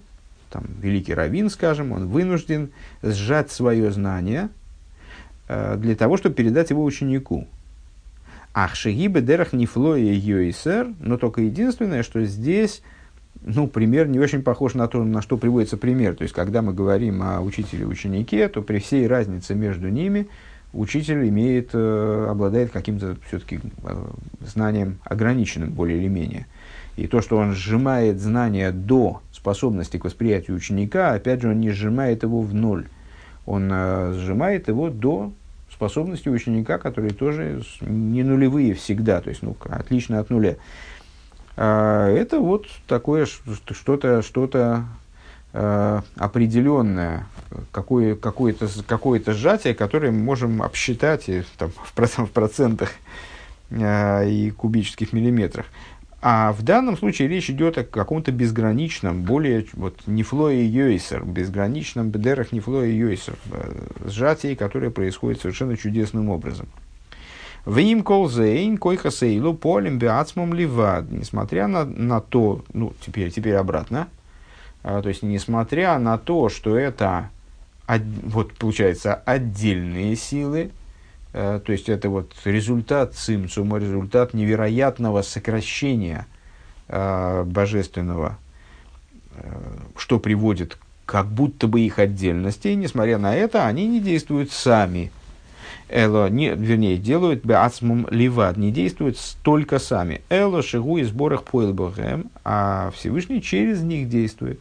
там, 0.49 0.63
великий 0.81 1.13
раввин, 1.13 1.49
скажем, 1.49 1.91
он 1.91 2.07
вынужден 2.07 2.69
сжать 3.01 3.51
свое 3.51 3.91
знание– 3.91 4.49
Э, 5.47 5.77
для 5.77 5.95
того, 5.95 6.17
чтобы 6.17 6.35
передать 6.35 6.69
его 6.69 6.83
ученику. 6.83 7.47
Ах, 8.53 8.75
шагибе 8.75 9.21
дерах 9.21 9.53
нефлоя 9.53 10.11
йойсер, 10.11 10.89
но 10.99 11.17
только 11.17 11.41
единственное, 11.41 12.03
что 12.03 12.23
здесь, 12.25 12.81
ну, 13.41 13.67
пример 13.67 14.07
не 14.07 14.19
очень 14.19 14.41
похож 14.41 14.73
на 14.73 14.87
то, 14.87 15.03
на 15.03 15.21
что 15.21 15.37
приводится 15.37 15.77
пример. 15.77 16.15
То 16.15 16.23
есть, 16.23 16.33
когда 16.33 16.61
мы 16.61 16.73
говорим 16.73 17.21
о 17.21 17.41
учителе 17.41 17.83
и 17.83 17.85
ученике, 17.85 18.47
то 18.47 18.61
при 18.61 18.79
всей 18.79 19.07
разнице 19.07 19.55
между 19.55 19.89
ними 19.89 20.27
учитель 20.73 21.27
имеет, 21.29 21.69
э, 21.73 22.27
обладает 22.29 22.71
каким-то 22.71 23.17
все-таки 23.27 23.59
э, 23.83 24.05
знанием 24.41 24.99
ограниченным, 25.03 25.71
более 25.71 25.97
или 25.97 26.07
менее. 26.07 26.45
И 26.95 27.07
то, 27.07 27.21
что 27.21 27.37
он 27.37 27.53
сжимает 27.53 28.19
знания 28.19 28.71
до 28.71 29.21
способности 29.31 29.97
к 29.97 30.05
восприятию 30.05 30.57
ученика, 30.57 31.13
опять 31.13 31.41
же, 31.41 31.49
он 31.49 31.59
не 31.59 31.69
сжимает 31.69 32.23
его 32.23 32.41
в 32.41 32.53
ноль 32.53 32.87
он 33.47 33.69
э, 33.71 34.13
сжимает 34.13 34.67
его 34.67 34.89
до 34.89 35.31
способности 35.71 36.29
ученика, 36.29 36.77
которые 36.77 37.13
тоже 37.13 37.63
не 37.81 38.23
нулевые 38.23 38.73
всегда, 38.73 39.21
то 39.21 39.29
есть 39.29 39.41
ну, 39.41 39.55
отлично 39.63 40.19
от 40.19 40.29
нуля. 40.29 40.57
А, 41.57 42.07
это 42.09 42.39
вот 42.39 42.67
такое 42.87 43.25
что-то, 43.25 44.21
что-то 44.21 44.85
э, 45.53 46.01
определенное, 46.15 47.25
какое, 47.71 48.15
какое-то, 48.15 48.67
какое-то 48.85 49.33
сжатие, 49.33 49.73
которое 49.73 50.11
мы 50.11 50.19
можем 50.19 50.61
обсчитать 50.61 51.27
и, 51.29 51.43
там, 51.57 51.71
в, 51.71 51.93
процент, 51.93 52.29
в 52.29 52.31
процентах 52.31 52.91
э, 53.71 54.29
и 54.29 54.51
кубических 54.51 55.13
миллиметрах. 55.13 55.65
А 56.21 56.51
в 56.51 56.61
данном 56.61 56.95
случае 56.95 57.27
речь 57.27 57.49
идет 57.49 57.77
о 57.79 57.83
каком-то 57.83 58.31
безграничном, 58.31 59.23
более 59.23 59.65
вот 59.73 59.99
нефлое 60.05 60.61
йойсер, 60.61 61.23
безграничном 61.23 62.09
бедерах 62.09 62.51
нефлое 62.51 62.89
йойсер, 62.89 63.35
э, 63.51 63.87
сжатии, 64.05 64.53
которое 64.53 64.91
происходит 64.91 65.41
совершенно 65.41 65.75
чудесным 65.75 66.29
образом. 66.29 66.67
В 67.67 67.77
им 67.79 68.01
колзейн 68.01 68.77
койха 68.77 69.11
сейлу 69.11 69.53
полем 69.53 69.99
биацмом 69.99 70.53
ливад. 70.53 71.11
Несмотря 71.11 71.67
на, 71.67 71.83
на 71.83 72.21
то, 72.21 72.63
ну, 72.73 72.93
теперь, 73.05 73.29
теперь 73.31 73.55
обратно, 73.55 74.07
а, 74.83 75.01
то 75.01 75.09
есть, 75.09 75.21
несмотря 75.21 75.99
на 75.99 76.17
то, 76.17 76.49
что 76.49 76.77
это, 76.77 77.29
вот, 78.23 78.53
получается, 78.53 79.15
отдельные 79.15 80.15
силы, 80.15 80.71
Э, 81.33 81.59
то 81.63 81.71
есть 81.71 81.87
это 81.87 82.09
вот 82.09 82.33
результат 82.45 83.13
цимцума, 83.13 83.77
результат 83.77 84.33
невероятного 84.33 85.21
сокращения 85.21 86.25
э, 86.87 87.43
божественного, 87.43 88.39
э, 89.35 89.41
что 89.97 90.19
приводит 90.19 90.79
как 91.05 91.27
будто 91.27 91.67
бы 91.67 91.81
их 91.81 91.99
отдельности, 91.99 92.69
и 92.69 92.75
несмотря 92.75 93.19
на 93.19 93.35
это, 93.35 93.67
они 93.67 93.87
не 93.87 93.99
действуют 93.99 94.51
сами. 94.51 95.11
Эло, 95.89 96.29
не, 96.29 96.49
вернее, 96.53 96.97
делают 96.97 97.45
беацмум 97.45 98.07
ливад, 98.11 98.57
не 98.57 98.71
действуют 98.71 99.17
только 99.41 99.79
сами. 99.79 100.21
Эло 100.29 100.61
шигу 100.61 100.97
и 100.97 101.03
сборах 101.03 101.43
поэлбохем, 101.43 102.29
а 102.43 102.91
Всевышний 102.93 103.41
через 103.41 103.81
них 103.81 104.09
действует. 104.09 104.59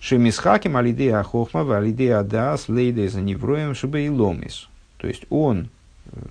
Шемисхаким 0.00 0.76
алидея 0.76 1.22
хохма, 1.22 1.62
валидея 1.62 2.22
дас, 2.22 2.68
лейдей 2.68 3.08
за 3.08 3.20
невроем, 3.20 3.74
ломис. 4.16 4.68
То 4.98 5.06
есть 5.06 5.24
он 5.30 5.68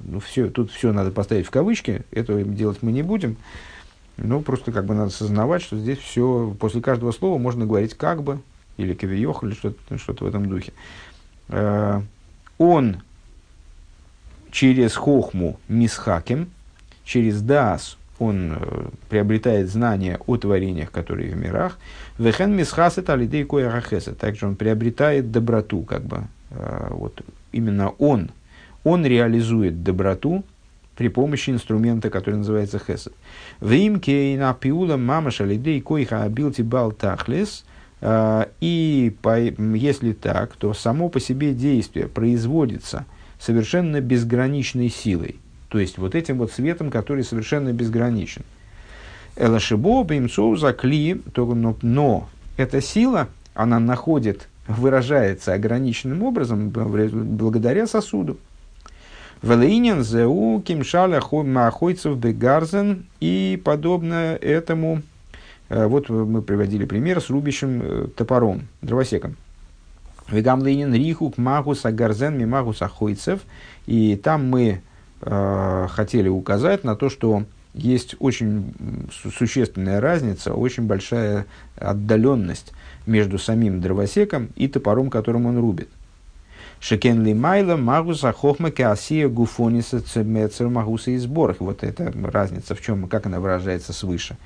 ну, 0.03 0.19
все, 0.19 0.49
тут 0.49 0.71
все 0.71 0.91
надо 0.91 1.11
поставить 1.11 1.47
в 1.47 1.51
кавычки, 1.51 2.03
этого 2.11 2.43
делать 2.43 2.79
мы 2.81 2.91
не 2.91 3.03
будем. 3.03 3.37
Ну, 4.17 4.41
просто 4.41 4.73
как 4.73 4.85
бы 4.85 4.93
надо 4.93 5.07
осознавать, 5.07 5.61
что 5.61 5.77
здесь 5.77 5.99
все, 5.99 6.53
после 6.59 6.81
каждого 6.81 7.11
слова 7.13 7.37
можно 7.37 7.65
говорить 7.65 7.93
как 7.93 8.21
бы, 8.21 8.39
или 8.75 8.93
кавиох, 8.93 9.43
или 9.43 9.53
что-то 9.53 9.97
что 9.97 10.13
в 10.13 10.27
этом 10.27 10.49
духе. 10.49 10.73
Э, 11.47 12.01
он 12.57 12.97
через 14.51 14.95
хохму 14.95 15.59
мисхаким, 15.67 16.49
через 17.03 17.41
дас 17.41 17.97
он 18.19 18.57
э, 18.59 18.87
приобретает 19.09 19.69
знания 19.69 20.19
о 20.27 20.37
творениях, 20.37 20.91
которые 20.91 21.31
в 21.31 21.37
мирах. 21.37 21.77
Вехен 22.17 22.55
мисхасет 22.55 23.09
алидей 23.09 23.45
коя 23.45 23.81
Также 24.19 24.47
он 24.47 24.55
приобретает 24.55 25.31
доброту, 25.31 25.81
как 25.83 26.03
бы. 26.03 26.23
Э, 26.51 26.87
вот 26.91 27.21
именно 27.51 27.89
он 27.91 28.31
он 28.83 29.05
реализует 29.05 29.83
доброту 29.83 30.43
при 30.95 31.07
помощи 31.07 31.49
инструмента, 31.49 32.09
который 32.09 32.35
называется 32.35 32.79
хесед. 32.79 33.13
В 33.59 33.71
имке 33.71 34.37
на 34.37 34.53
пиула 34.53 34.97
мама 34.97 35.31
шалидей 35.31 35.81
койха 35.81 36.23
абилти 36.23 36.61
бал 36.61 36.91
тахлес. 36.91 37.65
А, 38.01 38.49
и 38.61 39.13
по, 39.21 39.37
если 39.39 40.13
так, 40.13 40.55
то 40.55 40.73
само 40.73 41.09
по 41.09 41.19
себе 41.19 41.53
действие 41.53 42.07
производится 42.07 43.05
совершенно 43.39 44.01
безграничной 44.01 44.89
силой. 44.89 45.37
То 45.69 45.79
есть 45.79 45.97
вот 45.97 46.15
этим 46.15 46.37
вот 46.37 46.51
светом, 46.51 46.91
который 46.91 47.23
совершенно 47.23 47.71
безграничен. 47.73 48.43
Элашибо 49.35 50.03
бимцоу 50.03 50.55
закли, 50.57 51.21
но, 51.35 51.77
но 51.81 52.29
эта 52.57 52.81
сила, 52.81 53.29
она 53.53 53.79
находит, 53.79 54.49
выражается 54.67 55.53
ограниченным 55.53 56.23
образом 56.23 56.69
благодаря 56.69 57.87
сосуду. 57.87 58.37
Велинин 59.41 60.03
зеу 60.03 60.61
кимшаля 60.61 61.21
махойцев 61.31 62.17
бегарзен 62.17 63.05
и 63.21 63.61
подобное 63.63 64.35
этому. 64.35 65.01
Э, 65.69 65.85
вот 65.87 66.09
мы 66.09 66.41
приводили 66.41 66.83
пример 66.83 67.21
с 67.21 67.29
рубящим 67.29 67.81
э, 67.81 68.07
топором, 68.15 68.67
дровосеком. 68.81 69.37
Вегам 70.31 70.63
линин 70.65 70.93
рихук 70.93 71.37
магус 71.37 71.85
агарзен 71.85 72.37
мимагус 72.37 72.81
ахойцев. 72.81 73.41
И 73.85 74.15
там 74.15 74.49
мы 74.49 74.81
э, 75.21 75.87
хотели 75.89 76.29
указать 76.29 76.83
на 76.83 76.95
то, 76.95 77.09
что 77.09 77.43
есть 77.73 78.15
очень 78.19 78.73
существенная 79.37 80.01
разница, 80.01 80.53
очень 80.53 80.83
большая 80.83 81.45
отдаленность 81.75 82.73
между 83.05 83.37
самим 83.37 83.81
дровосеком 83.81 84.49
и 84.55 84.67
топором, 84.67 85.09
которым 85.09 85.45
он 85.45 85.57
рубит. 85.59 85.89
Шекен 86.79 87.23
ли 87.25 87.33
майла 87.33 87.75
магуса 87.75 88.31
хохма 88.31 88.71
кеасия 88.71 89.27
гуфониса 89.27 90.01
цемецер 90.01 90.69
магуса 90.69 91.11
и 91.11 91.17
сборах. 91.17 91.57
Вот 91.59 91.83
эта 91.83 92.13
разница 92.23 92.73
в 92.73 92.81
чем, 92.81 93.07
как 93.07 93.25
она 93.25 93.39
выражается 93.39 93.91
свыше. 93.91 94.37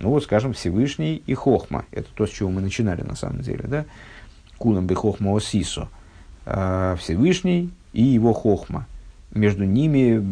Ну 0.00 0.08
вот, 0.08 0.24
скажем, 0.24 0.52
Всевышний 0.52 1.22
и 1.26 1.34
Хохма. 1.34 1.84
Это 1.92 2.08
то, 2.14 2.26
с 2.26 2.30
чего 2.30 2.50
мы 2.50 2.60
начинали 2.60 3.02
на 3.02 3.14
самом 3.14 3.40
деле, 3.40 3.64
да? 3.68 3.84
Кулам 4.58 4.86
бы 4.86 4.94
Хохма 4.94 5.36
Осисо. 5.36 5.88
А, 6.44 6.96
Всевышний 6.96 7.70
и 7.92 8.02
его 8.02 8.32
Хохма. 8.32 8.86
Между 9.34 9.64
ними 9.64 10.22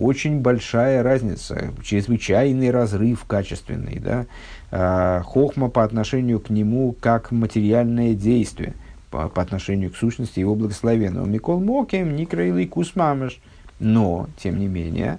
очень 0.00 0.40
большая 0.40 1.02
разница, 1.02 1.72
чрезвычайный 1.82 2.70
разрыв 2.70 3.24
качественный. 3.24 3.98
Да? 3.98 4.26
А, 4.70 5.22
хохма 5.22 5.68
по 5.68 5.84
отношению 5.84 6.40
к 6.40 6.48
нему 6.48 6.94
как 7.00 7.30
материальное 7.30 8.14
действие– 8.14 8.74
по, 9.10 9.28
по 9.28 9.42
отношению 9.42 9.90
к 9.90 9.96
сущности 9.96 10.40
его 10.40 10.54
благословенного. 10.54 11.26
Микол 11.26 11.60
Мокем, 11.60 12.16
Никраилый 12.16 12.66
Кусмамыш. 12.66 13.40
Но, 13.80 14.28
тем 14.36 14.58
не 14.58 14.66
менее, 14.66 15.18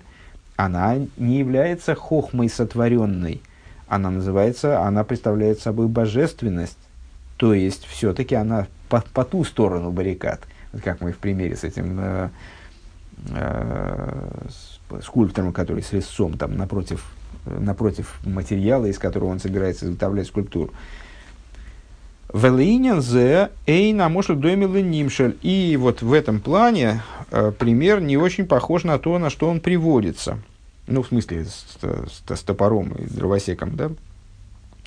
она 0.55 0.97
не 1.17 1.39
является 1.39 1.95
хохмой 1.95 2.49
сотворенной. 2.49 3.41
Она 3.87 4.11
называется, 4.11 4.81
она 4.81 5.03
представляет 5.03 5.59
собой 5.59 5.87
божественность. 5.87 6.77
То 7.39 7.53
есть, 7.53 7.85
все-таки 7.85 8.35
она 8.35 8.67
по, 8.89 9.01
по 9.13 9.23
ту 9.23 9.45
сторону 9.45 9.91
баррикад. 9.91 10.41
Вот 10.73 10.81
как 10.81 10.99
мы 10.99 11.13
в 11.13 11.19
примере 11.19 11.55
с 11.55 11.63
этим 11.63 11.97
э, 11.97 12.29
э, 13.29 14.31
скульптором, 15.01 15.53
который 15.53 15.81
с 15.81 15.93
резцом 15.93 16.37
там 16.37 16.57
напротив 16.57 17.13
напротив 17.45 18.19
материала, 18.25 18.87
из 18.87 18.99
которого 18.99 19.29
он 19.29 19.39
собирается 19.39 19.85
изготовлять 19.85 20.27
скульптуру. 20.27 20.73
Велинин 22.33 23.01
зе 23.01 23.51
эйна 23.65 24.09
домилы 24.09 24.81
нимшель. 24.81 25.37
И 25.41 25.77
вот 25.79 26.01
в 26.01 26.11
этом 26.11 26.41
плане 26.41 27.01
э, 27.31 27.53
пример 27.57 28.01
не 28.01 28.17
очень 28.17 28.45
похож 28.45 28.83
на 28.83 28.99
то, 28.99 29.17
на 29.17 29.29
что 29.29 29.49
он 29.49 29.61
приводится. 29.61 30.39
Ну, 30.87 31.03
в 31.03 31.07
смысле, 31.07 31.45
с, 31.45 31.77
с, 31.81 32.35
с 32.35 32.41
топором 32.41 32.91
и 32.95 33.05
дровосеком, 33.05 33.77
да? 33.77 33.91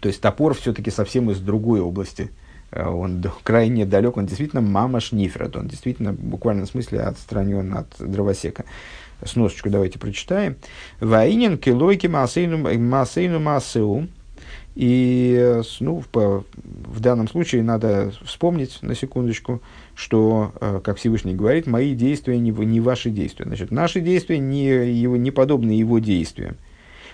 То 0.00 0.08
есть 0.08 0.20
топор 0.20 0.52
все-таки 0.52 0.90
совсем 0.90 1.30
из 1.30 1.40
другой 1.40 1.80
области. 1.80 2.30
Он 2.74 3.22
крайне 3.42 3.84
далек, 3.84 4.16
он 4.16 4.26
действительно 4.26 4.62
мама 4.62 5.00
шнифрат, 5.00 5.56
он 5.56 5.68
действительно 5.68 6.12
в 6.12 6.20
буквальном 6.20 6.66
смысле 6.66 7.00
отстранен 7.00 7.74
от 7.74 7.88
дровосека. 7.98 8.64
Сносочку 9.24 9.70
давайте 9.70 9.98
прочитаем. 9.98 10.56
Ваинин 11.00 11.58
килойки 11.58 12.06
маасейну 12.06 13.40
маасеу. 13.40 14.08
И 14.74 15.60
ну, 15.80 16.02
в, 16.12 16.44
в 16.54 17.00
данном 17.00 17.28
случае 17.28 17.62
надо 17.62 18.12
вспомнить 18.24 18.78
на 18.80 18.94
секундочку, 18.94 19.60
что, 19.94 20.52
э, 20.60 20.80
как 20.82 20.96
Всевышний 20.96 21.34
говорит, 21.34 21.66
мои 21.66 21.94
действия 21.94 22.38
не, 22.38 22.52
не 22.52 22.80
ваши 22.80 23.10
действия. 23.10 23.44
Значит, 23.44 23.70
наши 23.70 24.00
действия 24.00 24.38
не, 24.38 24.64
его, 24.64 25.18
не 25.18 25.30
подобны 25.30 25.72
его 25.72 25.98
действиям. 25.98 26.56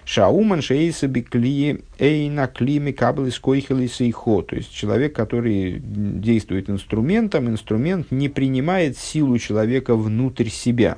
Шауман 0.08 0.62
шейсаби 0.62 1.20
кли 1.20 1.82
эйна 1.98 2.46
клими 2.46 2.92
каблы 2.92 3.30
скойхали 3.30 3.86
сейхо. 3.86 4.40
То 4.40 4.56
есть 4.56 4.72
человек, 4.72 5.14
который 5.14 5.82
действует 5.82 6.70
инструментом, 6.70 7.50
инструмент 7.50 8.10
не 8.10 8.30
принимает 8.30 8.96
силу 8.96 9.36
человека 9.36 9.96
внутрь 9.96 10.48
себя. 10.48 10.96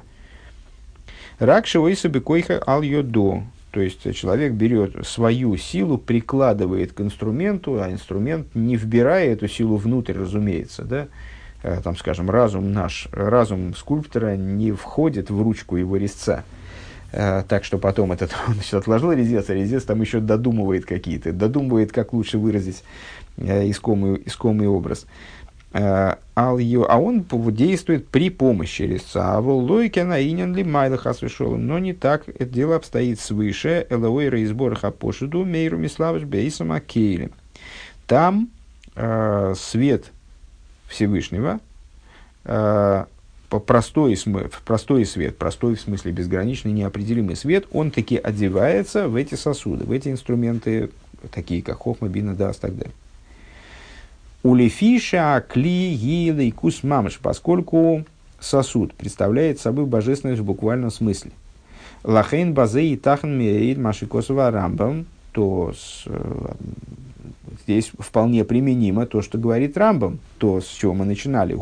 Рак 1.40 1.66
шейсаби 1.66 2.20
койха 2.20 2.62
ал 2.64 2.82
йодо. 2.82 3.42
То 3.72 3.80
есть 3.80 4.14
человек 4.14 4.52
берет 4.52 5.04
свою 5.04 5.56
силу, 5.56 5.98
прикладывает 5.98 6.92
к 6.92 7.00
инструменту, 7.00 7.82
а 7.82 7.90
инструмент 7.90 8.54
не 8.54 8.76
вбирая 8.76 9.32
эту 9.32 9.48
силу 9.48 9.74
внутрь, 9.74 10.16
разумеется, 10.16 10.84
да, 10.84 11.08
э, 11.64 11.80
там, 11.82 11.96
скажем, 11.96 12.30
разум 12.30 12.72
наш, 12.72 13.08
разум 13.10 13.74
скульптора 13.74 14.36
не 14.36 14.70
входит 14.70 15.30
в 15.30 15.42
ручку 15.42 15.76
его 15.76 15.96
резца. 15.96 16.44
Э, 17.12 17.42
так 17.46 17.64
что 17.64 17.78
потом 17.78 18.12
этот, 18.12 18.34
он 18.46 18.54
значит, 18.54 18.74
отложил 18.74 19.12
резец, 19.12 19.48
а 19.50 19.54
резец 19.54 19.84
там 19.84 20.00
еще 20.00 20.20
додумывает 20.20 20.84
какие-то, 20.84 21.32
додумывает, 21.32 21.92
как 21.92 22.12
лучше 22.12 22.38
выразить 22.38 22.84
э, 23.36 23.68
искомый, 23.68 24.22
искомый 24.24 24.68
образ. 24.68 25.06
Э, 25.72 26.16
а 26.34 26.54
он 26.54 27.26
действует 27.54 28.08
при 28.08 28.30
помощи 28.30 28.82
резца. 28.82 29.36
А 29.36 29.40
воллойке 29.40 30.04
наинен 30.04 30.54
ли 30.54 30.64
майлахас. 30.64 31.20
Но 31.38 31.78
не 31.78 31.92
так 31.92 32.28
это 32.28 32.46
дело 32.46 32.76
обстоит 32.76 33.20
свыше. 33.20 33.86
Элоэйра 33.90 34.40
из 34.40 34.52
Бораха 34.52 34.90
пошиду 34.90 35.44
мейру 35.44 35.76
миславыш 35.76 36.22
бейсама 36.24 36.80
кейли. 36.80 37.30
Там 38.06 38.48
свет 39.54 40.10
Всевышнего, 40.88 41.60
простой, 43.58 44.16
простой 44.64 45.04
свет, 45.04 45.36
простой 45.36 45.74
в 45.74 45.80
смысле 45.80 46.12
безграничный, 46.12 46.72
неопределимый 46.72 47.36
свет, 47.36 47.66
он 47.72 47.90
таки 47.90 48.16
одевается 48.16 49.08
в 49.08 49.16
эти 49.16 49.34
сосуды, 49.34 49.84
в 49.84 49.90
эти 49.90 50.08
инструменты, 50.08 50.90
такие 51.32 51.62
как 51.62 51.78
хохма, 51.78 52.08
бина, 52.08 52.34
дас 52.34 52.58
и 52.58 52.60
так 52.60 52.76
далее. 52.76 52.94
Улефиша 54.42 55.44
кли 55.48 55.94
гилы 55.94 56.50
кус 56.52 56.82
мамыш, 56.82 57.18
поскольку 57.18 58.04
сосуд 58.38 58.94
представляет 58.94 59.60
собой 59.60 59.84
божественность 59.84 60.40
в 60.40 60.44
буквальном 60.44 60.90
смысле. 60.90 61.32
Лахейн 62.04 62.54
базей 62.54 62.96
тахн 62.96 63.28
меид 63.28 63.76
машикосова 63.76 64.50
рамбам, 64.50 65.06
то 65.32 65.74
э, 66.06 66.52
здесь 67.72 67.92
вполне 67.98 68.44
применимо 68.44 69.06
то, 69.06 69.22
что 69.22 69.38
говорит 69.38 69.76
Рамбам, 69.76 70.18
то, 70.38 70.60
с 70.60 70.66
чего 70.66 70.94
мы 70.94 71.04
начинали. 71.04 71.54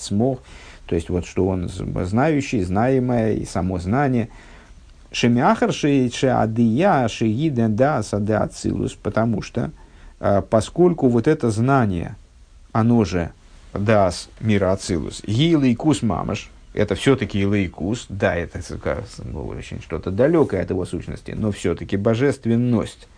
Смог. 0.00 0.40
То 0.86 0.94
есть, 0.94 1.08
вот 1.08 1.24
что 1.26 1.46
он 1.46 1.68
знающий, 1.68 2.62
знаемое 2.62 3.34
и 3.34 3.44
само 3.44 3.78
знание– 3.78 4.28
Шемиахар 5.12 5.70
адия 5.70 7.08
шеиден 7.08 7.74
да 7.74 8.02
саде 8.02 8.34
ацилус, 8.34 8.94
потому 8.94 9.42
что, 9.42 9.72
а, 10.20 10.40
поскольку 10.40 11.08
вот 11.08 11.26
это 11.26 11.50
знание, 11.50 12.14
оно 12.72 13.04
же 13.04 13.32
дас 13.74 14.28
мира 14.40 14.72
ацилус, 14.72 15.22
гилейкус 15.26 16.02
мамаш, 16.02 16.50
это 16.72 16.94
все-таки 16.94 17.42
илейкус, 17.42 18.06
да, 18.08 18.34
это 18.34 18.60
ну, 19.24 19.46
очень 19.46 19.80
что-то 19.80 20.10
далекое 20.10 20.62
от 20.62 20.70
его 20.70 20.84
сущности, 20.84 21.32
но 21.32 21.50
все-таки 21.52 21.96
божественность, 21.96 23.08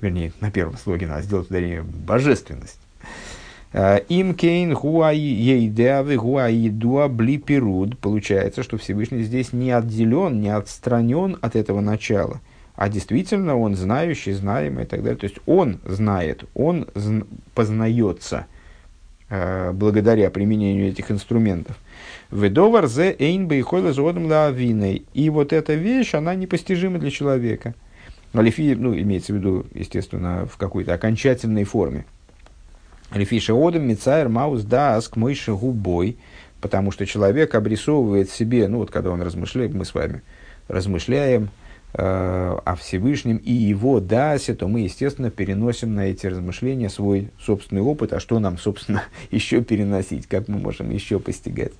вернее, 0.00 0.32
на 0.40 0.50
первом 0.50 0.76
слоге 0.76 1.06
надо 1.06 1.22
сделать 1.22 1.48
ударение 1.50 1.82
божественность, 1.82 2.78
Э, 3.72 4.00
Им 4.08 4.34
кейн 4.34 4.74
хуай 4.74 5.16
ейдеавы 5.18 6.16
хуай 6.16 6.68
дуа 6.68 7.08
бли 7.08 7.38
пируд. 7.38 7.98
Получается, 7.98 8.62
что 8.62 8.76
Всевышний 8.76 9.22
здесь 9.22 9.52
не 9.52 9.70
отделен, 9.70 10.40
не 10.40 10.50
отстранен 10.50 11.38
от 11.40 11.56
этого 11.56 11.80
начала, 11.80 12.40
а 12.74 12.88
действительно 12.88 13.56
он 13.56 13.74
знающий, 13.74 14.32
знаемый 14.32 14.84
и 14.84 14.86
так 14.86 15.02
далее. 15.02 15.18
То 15.18 15.24
есть 15.24 15.38
он 15.46 15.78
знает, 15.84 16.44
он 16.54 16.82
зн- 16.94 17.26
познается 17.54 18.46
э, 19.30 19.72
благодаря 19.72 20.30
применению 20.30 20.88
этих 20.88 21.10
инструментов. 21.10 21.76
Ведовар 22.32 22.86
зе 22.86 23.14
эйн 23.18 23.46
бейхойла 23.46 23.92
зодом 23.92 24.26
лавиной. 24.26 25.04
И 25.12 25.28
вот 25.28 25.52
эта 25.52 25.74
вещь, 25.74 26.14
она 26.14 26.34
непостижима 26.34 26.98
для 26.98 27.10
человека. 27.10 27.74
Алифи, 28.34 28.74
ну, 28.74 28.98
имеется 28.98 29.34
в 29.34 29.36
виду, 29.36 29.66
естественно, 29.74 30.46
в 30.46 30.56
какой-то 30.56 30.94
окончательной 30.94 31.64
форме. 31.64 32.06
Лефиша 33.12 33.52
одам 33.52 33.86
мицайр 33.86 34.30
маус 34.30 34.62
даск 34.62 35.16
мойши 35.16 35.52
губой, 35.52 36.16
потому 36.62 36.90
что 36.90 37.04
человек 37.04 37.54
обрисовывает 37.54 38.30
себе, 38.30 38.66
ну 38.68 38.78
вот 38.78 38.90
когда 38.90 39.10
он 39.10 39.20
размышляет, 39.20 39.74
мы 39.74 39.84
с 39.84 39.92
вами 39.92 40.22
размышляем 40.68 41.50
э, 41.92 42.02
о 42.02 42.74
Всевышнем 42.76 43.36
и 43.36 43.52
его 43.52 44.00
дасе, 44.00 44.54
то 44.54 44.66
мы, 44.66 44.80
естественно, 44.80 45.30
переносим 45.30 45.94
на 45.94 46.06
эти 46.06 46.26
размышления 46.26 46.88
свой 46.88 47.28
собственный 47.38 47.82
опыт, 47.82 48.14
а 48.14 48.20
что 48.20 48.38
нам, 48.38 48.56
собственно, 48.56 49.02
еще 49.30 49.62
переносить, 49.62 50.26
как 50.26 50.48
мы 50.48 50.58
можем 50.58 50.90
еще 50.90 51.18
постигать. 51.18 51.72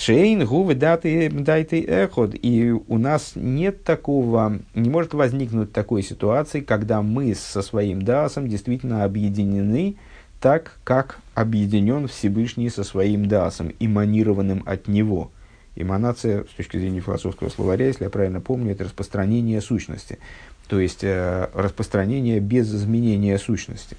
Шейн, 0.00 0.46
гувы, 0.46 0.74
даты, 0.74 1.28
дайте 1.28 1.78
эход. 1.82 2.34
И 2.34 2.70
у 2.70 2.96
нас 2.96 3.32
нет 3.34 3.84
такого, 3.84 4.58
не 4.74 4.88
может 4.88 5.12
возникнуть 5.12 5.74
такой 5.74 6.02
ситуации, 6.02 6.60
когда 6.60 7.02
мы 7.02 7.34
со 7.34 7.60
своим 7.60 8.00
дасом 8.00 8.48
действительно 8.48 9.04
объединены, 9.04 9.96
так, 10.40 10.78
как 10.84 11.18
объединен 11.34 12.08
Всевышний 12.08 12.70
со 12.70 12.82
своим 12.82 13.28
дасом, 13.28 13.74
эманированным 13.78 14.62
от 14.64 14.88
него. 14.88 15.30
Эманация, 15.76 16.44
с 16.44 16.56
точки 16.56 16.78
зрения 16.78 17.00
философского 17.00 17.50
словаря, 17.50 17.88
если 17.88 18.04
я 18.04 18.10
правильно 18.10 18.40
помню, 18.40 18.72
это 18.72 18.84
распространение 18.84 19.60
сущности. 19.60 20.18
То 20.66 20.80
есть, 20.80 21.04
э, 21.04 21.50
распространение 21.52 22.40
без 22.40 22.74
изменения 22.74 23.38
сущности. 23.38 23.98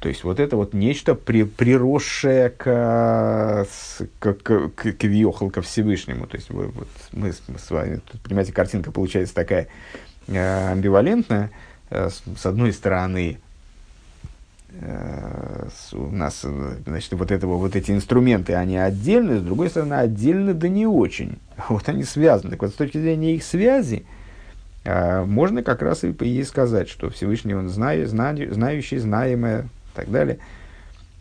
Э, 0.00 0.02
то 0.02 0.08
есть, 0.08 0.24
вот 0.24 0.40
это 0.40 0.56
вот 0.56 0.74
нечто 0.74 1.14
при, 1.14 1.44
приросшее 1.44 2.50
к, 2.50 3.66
к, 4.18 4.34
к, 4.34 4.68
к, 4.70 4.92
к 4.92 5.04
Вьохал, 5.04 5.50
ко 5.50 5.62
Всевышнему. 5.62 6.26
То 6.26 6.36
есть, 6.36 6.50
вы, 6.50 6.66
вот 6.66 6.88
мы, 7.12 7.32
мы 7.48 7.58
с 7.58 7.70
вами, 7.70 8.00
тут, 8.10 8.20
понимаете, 8.22 8.52
картинка 8.52 8.90
получается 8.92 9.34
такая 9.34 9.68
э, 10.28 10.72
амбивалентная. 10.72 11.50
Э, 11.90 12.08
с, 12.08 12.22
с 12.38 12.46
одной 12.46 12.72
стороны, 12.72 13.38
Э, 14.72 15.68
у 15.92 16.10
нас, 16.10 16.46
значит, 16.86 17.12
вот, 17.12 17.30
этого, 17.30 17.56
вот 17.56 17.74
эти 17.74 17.90
инструменты, 17.90 18.54
они 18.54 18.76
отдельны, 18.78 19.38
с 19.38 19.42
другой 19.42 19.68
стороны, 19.68 19.94
отдельно 19.94 20.54
да 20.54 20.68
не 20.68 20.86
очень. 20.86 21.38
Вот 21.68 21.88
они 21.88 22.04
связаны. 22.04 22.52
Так 22.52 22.62
вот, 22.62 22.70
с 22.70 22.74
точки 22.74 22.98
зрения 22.98 23.34
их 23.34 23.42
связи, 23.42 24.04
э, 24.84 25.24
можно 25.24 25.62
как 25.62 25.82
раз 25.82 26.04
и, 26.04 26.10
и 26.10 26.44
сказать, 26.44 26.88
что 26.88 27.10
Всевышний, 27.10 27.54
он 27.54 27.68
знаю, 27.68 28.06
знаю, 28.06 28.52
знающий, 28.54 28.98
знаемое, 28.98 29.68
и 29.92 29.96
так 29.96 30.10
далее. 30.10 30.38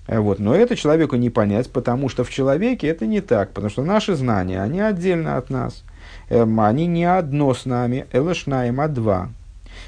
Э, 0.08 0.19
вот. 0.19 0.39
Но 0.39 0.55
это 0.55 0.75
человеку 0.75 1.15
не 1.15 1.29
понять, 1.29 1.69
потому 1.71 2.10
что 2.10 2.23
в 2.23 2.29
человеке 2.29 2.88
это 2.88 3.05
не 3.05 3.21
так, 3.21 3.51
потому 3.51 3.69
что 3.69 3.84
наши 3.84 4.15
знания, 4.15 4.62
они 4.62 4.82
отдельно 4.82 5.38
от 5.38 5.49
нас. 5.49 5.84
Эм, 6.29 6.60
они 6.60 6.88
не 6.88 7.05
одно 7.05 7.53
с 7.53 7.65
нами, 7.65 8.05
элэшнаем, 8.12 8.79
а 8.82 8.88
два. 8.88 9.29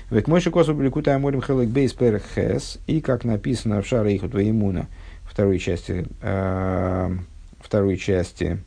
Век 0.10 0.28
мой 0.28 0.42
шикосу 0.42 0.74
бликута 0.74 1.16
аморим 1.16 1.42
хелек 1.42 1.70
бейс 1.70 1.94
перхес, 1.94 2.80
и 2.88 3.02
как 3.02 3.24
написано 3.24 3.82
в 3.82 3.88
Шара 3.88 4.14
Ихот 4.16 4.34
Ваимуна, 4.34 4.88
второй 5.24 5.60
части, 5.60 6.06
э, 6.22 7.16
второй 7.60 7.98
части 7.98 8.60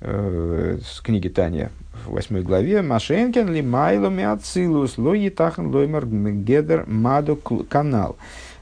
э, 0.00 0.78
с 0.82 1.00
книги 1.00 1.28
Таня 1.28 1.70
в 2.06 2.12
восьмой 2.12 2.42
главе, 2.42 2.82
Машенкен 2.82 3.52
ли 3.52 3.62
майло 3.62 4.08
миацилус 4.08 4.98
ло 4.98 5.14
етахан 5.14 5.74
лоймер 5.74 6.06
гедер 6.06 6.84
маду 6.86 7.36
канал. 7.36 8.16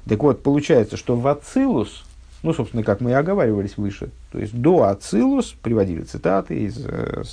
Так 0.08 0.22
вот, 0.22 0.42
получается, 0.42 0.96
что 0.96 1.16
в 1.16 1.26
Ацилус, 1.26 2.04
Ну, 2.42 2.52
собственно, 2.52 2.84
как 2.84 3.00
мы 3.00 3.10
и 3.10 3.14
оговаривались 3.14 3.76
выше. 3.76 4.10
То 4.30 4.38
есть 4.38 4.54
до 4.54 4.84
Ацилус, 4.84 5.54
приводили 5.60 6.02
цитаты 6.02 6.54
из 6.66 6.78
э, 6.86 7.24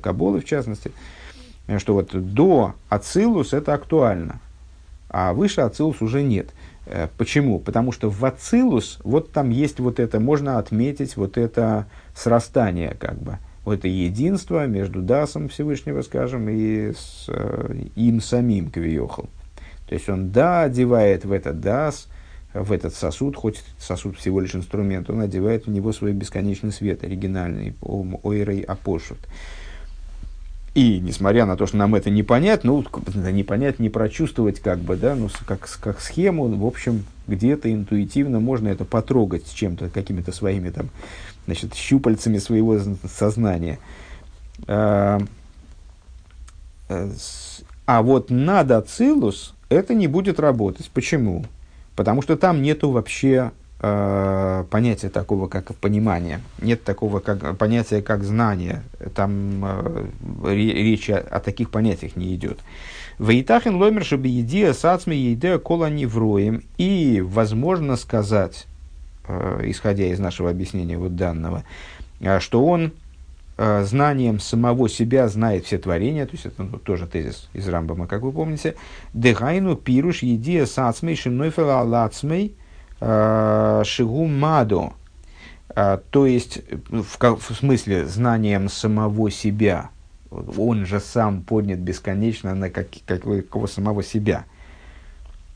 Каболы 0.00 0.40
в 0.40 0.44
частности, 0.44 0.92
что 1.78 1.94
вот 1.94 2.10
до 2.12 2.74
Ацилус 2.88 3.52
это 3.52 3.74
актуально, 3.74 4.40
а 5.08 5.32
выше 5.32 5.62
Ацилус 5.62 6.00
уже 6.00 6.22
нет. 6.22 6.50
Э, 6.86 7.08
почему? 7.18 7.58
Потому 7.58 7.90
что 7.92 8.08
в 8.08 8.24
Ацилус, 8.24 8.98
вот 9.02 9.32
там 9.32 9.50
есть 9.50 9.80
вот 9.80 9.98
это, 9.98 10.20
можно 10.20 10.58
отметить 10.58 11.16
вот 11.16 11.36
это 11.36 11.86
срастание, 12.14 12.96
как 12.98 13.18
бы, 13.18 13.38
вот 13.64 13.78
это 13.80 13.88
единство 13.88 14.64
между 14.66 15.02
Дасом 15.02 15.48
Всевышнего, 15.48 16.02
скажем, 16.02 16.48
и 16.48 16.92
с, 16.92 17.26
э, 17.28 17.74
им 17.96 18.20
самим 18.20 18.70
Квиохал. 18.70 19.28
То 19.88 19.94
есть 19.94 20.08
он, 20.08 20.30
да, 20.30 20.62
одевает 20.62 21.24
в 21.24 21.32
этот 21.32 21.60
Дас, 21.60 22.08
в 22.52 22.72
этот 22.72 22.94
сосуд, 22.94 23.36
хоть 23.36 23.62
сосуд 23.78 24.16
всего 24.16 24.40
лишь 24.40 24.54
инструмент, 24.54 25.10
он 25.10 25.20
одевает 25.20 25.66
в 25.66 25.70
него 25.70 25.92
свой 25.92 26.12
бесконечный 26.12 26.72
свет, 26.72 27.04
оригинальный, 27.04 27.74
ойрей 27.82 28.62
апошут. 28.62 29.18
И 30.74 31.00
несмотря 31.00 31.46
на 31.46 31.56
то, 31.56 31.66
что 31.66 31.78
нам 31.78 31.94
это 31.94 32.10
не 32.10 32.22
понять, 32.22 32.62
ну, 32.62 32.84
не 33.14 33.44
понять, 33.44 33.78
не 33.78 33.88
прочувствовать, 33.88 34.60
как 34.60 34.78
бы, 34.78 34.96
да, 34.96 35.14
ну, 35.14 35.30
как, 35.46 35.66
как 35.80 36.00
схему, 36.02 36.48
в 36.48 36.66
общем, 36.66 37.04
где-то 37.26 37.72
интуитивно 37.72 38.40
можно 38.40 38.68
это 38.68 38.84
потрогать 38.84 39.46
с 39.46 39.52
чем-то, 39.52 39.88
какими-то 39.88 40.32
своими 40.32 40.68
там, 40.68 40.90
значит, 41.46 41.74
щупальцами 41.74 42.36
своего 42.36 42.78
сознания. 43.10 43.78
А, 44.66 45.18
э, 46.90 47.10
а 47.86 48.02
вот 48.02 48.28
над 48.28 48.70
Ацилус 48.70 49.55
это 49.68 49.94
не 49.94 50.06
будет 50.06 50.40
работать. 50.40 50.90
Почему? 50.92 51.44
Потому 51.94 52.22
что 52.22 52.36
там 52.36 52.62
нету 52.62 52.90
вообще 52.90 53.52
э, 53.80 54.64
понятия 54.70 55.08
такого, 55.08 55.48
как 55.48 55.74
понимание. 55.76 56.40
Нет 56.60 56.84
такого 56.84 57.20
как, 57.20 57.56
понятия, 57.56 58.02
как 58.02 58.22
знание. 58.22 58.82
Там 59.14 59.64
э, 59.64 60.06
речи 60.44 61.10
о, 61.10 61.18
о 61.18 61.40
таких 61.40 61.70
понятиях 61.70 62.16
не 62.16 62.34
идет. 62.34 62.58
Вейтахин 63.18 63.76
ломер 63.76 64.04
чтобы 64.04 64.28
едия 64.28 64.72
сацми 64.74 65.16
еде 65.16 65.58
кола 65.58 65.88
невроем. 65.88 66.62
И 66.76 67.22
возможно 67.24 67.96
сказать, 67.96 68.66
э, 69.26 69.62
исходя 69.64 70.04
из 70.04 70.18
нашего 70.18 70.50
объяснения 70.50 70.98
вот 70.98 71.16
данного, 71.16 71.64
э, 72.20 72.40
что 72.40 72.64
он 72.64 72.92
знанием 73.56 74.38
самого 74.38 74.88
себя 74.88 75.28
знает 75.28 75.64
все 75.64 75.78
творения, 75.78 76.26
то 76.26 76.32
есть 76.32 76.46
это 76.46 76.62
ну, 76.62 76.78
тоже 76.78 77.06
тезис 77.06 77.48
из 77.54 77.66
Рамбама, 77.66 78.06
как 78.06 78.20
вы 78.20 78.32
помните, 78.32 78.74
дегайну 79.14 79.76
пируш 79.76 80.22
едия 80.22 80.66
сацмей 80.66 81.16
шинойфела 81.16 81.82
лацмей 81.82 82.54
э, 83.00 83.82
шигу 83.84 84.26
мадо, 84.26 84.92
э, 85.74 85.98
то 86.10 86.26
есть 86.26 86.60
в, 86.90 87.18
в 87.18 87.54
смысле 87.54 88.04
знанием 88.06 88.68
самого 88.68 89.30
себя, 89.30 89.88
он 90.30 90.84
же 90.84 91.00
сам 91.00 91.42
поднят 91.42 91.78
бесконечно 91.78 92.54
на 92.54 92.68
как, 92.68 92.88
какого 93.06 93.66
самого 93.66 94.02
себя. 94.02 94.44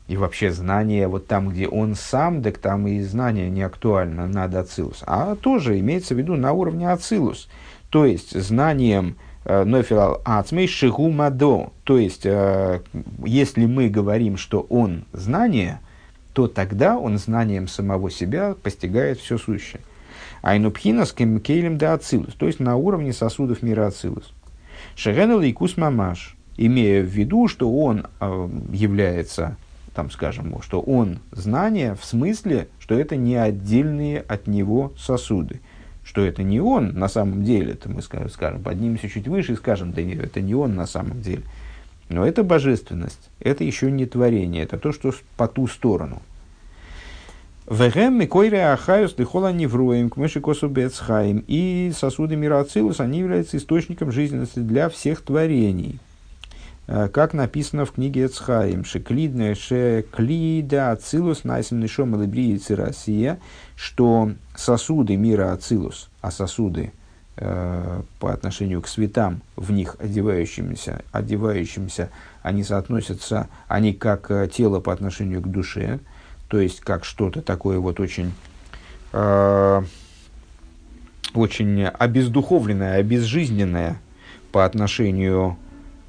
И 0.09 0.17
вообще 0.17 0.51
знание, 0.51 1.07
вот 1.07 1.29
там, 1.29 1.51
где 1.51 1.69
он 1.69 1.95
сам, 1.95 2.43
так 2.43 2.59
там 2.59 2.89
и 2.89 3.01
знание 3.01 3.49
не 3.49 3.63
актуально, 3.63 4.27
надо 4.27 4.61
Ацилус. 4.61 5.05
А 5.07 5.37
тоже 5.37 5.79
имеется 5.79 6.15
в 6.15 6.19
виду 6.19 6.35
на 6.35 6.53
уровне 6.53 6.91
Ацилус– 6.91 7.49
то 7.91 8.07
есть 8.07 8.41
знанием 8.41 9.17
э, 9.45 9.65
Нофилал 9.65 10.23
Ацмей 10.25 10.69
Шигу 10.69 11.11
Мадо. 11.11 11.73
То 11.85 11.99
есть, 11.99 12.25
э, 12.25 12.81
если 13.25 13.67
мы 13.67 13.89
говорим, 13.89 14.37
что 14.37 14.61
он 14.71 15.05
знание, 15.13 15.81
то 16.33 16.47
тогда 16.47 16.97
он 16.97 17.19
знанием 17.19 17.67
самого 17.67 18.11
себя 18.11 18.55
постигает 18.63 19.19
все 19.19 19.37
сущее. 19.37 19.81
Айнупхина 20.43 21.05
с 21.05 21.13
кейлем 21.13 21.77
да 21.77 21.95
ацилус, 21.95 22.33
то 22.35 22.47
есть 22.47 22.61
на 22.61 22.77
уровне 22.77 23.13
сосудов 23.13 23.63
мира 23.63 23.89
ацилус. 23.89 24.33
Шегенел 24.95 25.43
и 25.43 25.55
мамаш, 25.77 26.37
имея 26.57 27.03
в 27.03 27.07
виду, 27.07 27.49
что 27.49 27.71
он 27.71 28.07
э, 28.21 28.49
является, 28.73 29.57
там 29.95 30.11
скажем, 30.11 30.63
что 30.63 30.81
он 30.81 31.19
знание 31.33 31.97
в 32.01 32.05
смысле, 32.05 32.69
что 32.79 32.99
это 32.99 33.17
не 33.17 33.35
отдельные 33.35 34.21
от 34.21 34.47
него 34.47 34.93
сосуды 34.97 35.61
что 36.11 36.27
это 36.27 36.43
не 36.43 36.59
он 36.61 36.99
на 36.99 37.07
самом 37.07 37.45
деле, 37.45 37.75
это 37.75 37.89
мы 37.89 38.03
скажем, 38.03 38.61
поднимемся 38.65 39.09
чуть 39.09 39.29
выше 39.29 39.53
и 39.53 39.55
скажем, 39.57 39.93
да 39.93 40.03
нет, 40.03 40.19
это 40.19 40.41
не 40.41 40.57
он 40.57 40.75
на 40.75 40.87
самом 40.87 41.23
деле. 41.23 41.45
Но 42.09 42.27
это 42.27 42.43
божественность, 42.43 43.31
это 43.39 43.63
еще 43.63 43.93
не 43.93 44.07
творение, 44.07 44.65
это 44.65 44.77
то, 44.77 44.91
что 44.91 45.15
по 45.37 45.47
ту 45.47 45.69
сторону. 45.69 46.21
Вегем 47.69 48.19
микойре 48.19 48.73
ахаюс 48.73 49.13
дыхола 49.13 49.53
невроем, 49.53 50.11
кмыши 50.11 50.41
косу 50.41 50.67
бецхаим. 50.67 51.45
И 51.47 51.93
сосуды 51.97 52.35
мира 52.35 52.59
Ацилус, 52.59 52.99
они 52.99 53.21
являются 53.21 53.57
источником 53.57 54.11
жизненности 54.11 54.59
для 54.59 54.89
всех 54.89 55.21
творений. 55.21 56.01
Э, 56.93 57.09
как 57.09 57.35
написано 57.35 57.85
в 57.85 57.93
книге 57.93 58.27
Эцхаим, 58.27 58.85
шеклидная 58.85 59.55
шеклида 59.55 60.91
Ацилус 60.91 61.45
найсим 61.45 61.79
нишом 61.79 62.21
Россия, 62.69 63.39
что 63.77 64.33
сосуды 64.57 65.17
мира 65.17 65.53
Ацилус, 65.53 66.11
а 66.21 66.33
сосуды 66.33 66.93
э, 67.37 68.03
по 68.19 68.33
отношению 68.33 68.83
к 68.83 68.89
светам, 68.89 69.41
в 69.55 69.71
них 69.71 69.95
одевающимся, 70.01 71.05
одевающимся, 71.13 72.11
они 72.43 72.65
соотносятся, 72.65 73.49
они 73.69 73.93
как 73.93 74.29
э, 74.33 74.49
тело 74.53 74.81
по 74.81 74.93
отношению 74.93 75.43
к 75.43 75.47
душе, 75.49 76.01
то 76.49 76.59
есть 76.59 76.81
как 76.81 77.05
что-то 77.05 77.41
такое 77.41 77.79
вот 77.79 78.01
очень, 78.01 78.33
э, 79.13 79.83
очень 81.35 81.85
обездуховленное, 81.85 82.97
обезжизненное 82.97 84.01
по 84.51 84.65
отношению 84.65 85.57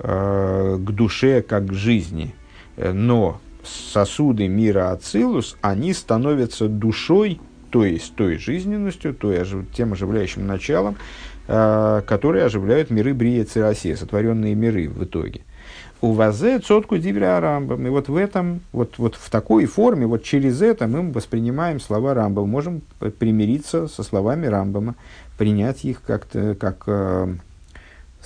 Э, 0.04 0.78
к 0.80 0.92
душе 0.92 1.44
как 1.44 1.68
к 1.68 1.74
жизни. 1.74 2.34
Но 2.76 3.40
сосуды 3.64 4.48
мира 4.48 4.92
Ацилус, 4.92 5.58
они 5.62 5.94
становятся 5.94 6.68
душой, 6.68 7.40
то 7.70 7.86
есть 7.86 8.16
той 8.16 8.38
жизненностью, 8.38 9.14
той, 9.14 9.46
тем 9.76 9.94
оживляющим 9.94 10.48
началом, 10.48 10.96
э, 11.48 12.02
которые 12.08 12.46
оживляют 12.46 12.90
миры 12.90 13.14
Брия 13.14 13.46
Циросия, 13.46 13.96
сотворенные 13.96 14.56
миры 14.56 14.90
в 14.90 15.04
итоге. 15.04 15.42
У 16.02 16.14
вазе 16.14 16.58
цотку 16.58 16.98
дивля 16.98 17.40
Рамбам. 17.40 17.86
И 17.86 17.90
вот 17.92 18.10
в 18.10 18.16
этом, 18.16 18.62
вот, 18.72 18.98
вот 18.98 19.14
в 19.14 19.30
такой 19.30 19.68
форме, 19.68 20.08
вот 20.08 20.24
через 20.24 20.64
это 20.64 20.88
мы 20.88 21.12
воспринимаем 21.12 21.80
слова 21.80 22.16
Рамбама, 22.16 22.48
можем 22.48 22.82
примириться 23.20 23.88
со 23.88 24.02
словами 24.02 24.48
Рамбама, 24.48 24.96
принять 25.38 25.86
их 25.86 26.02
как-то, 26.02 26.56
как 26.56 26.86
э, 26.88 27.36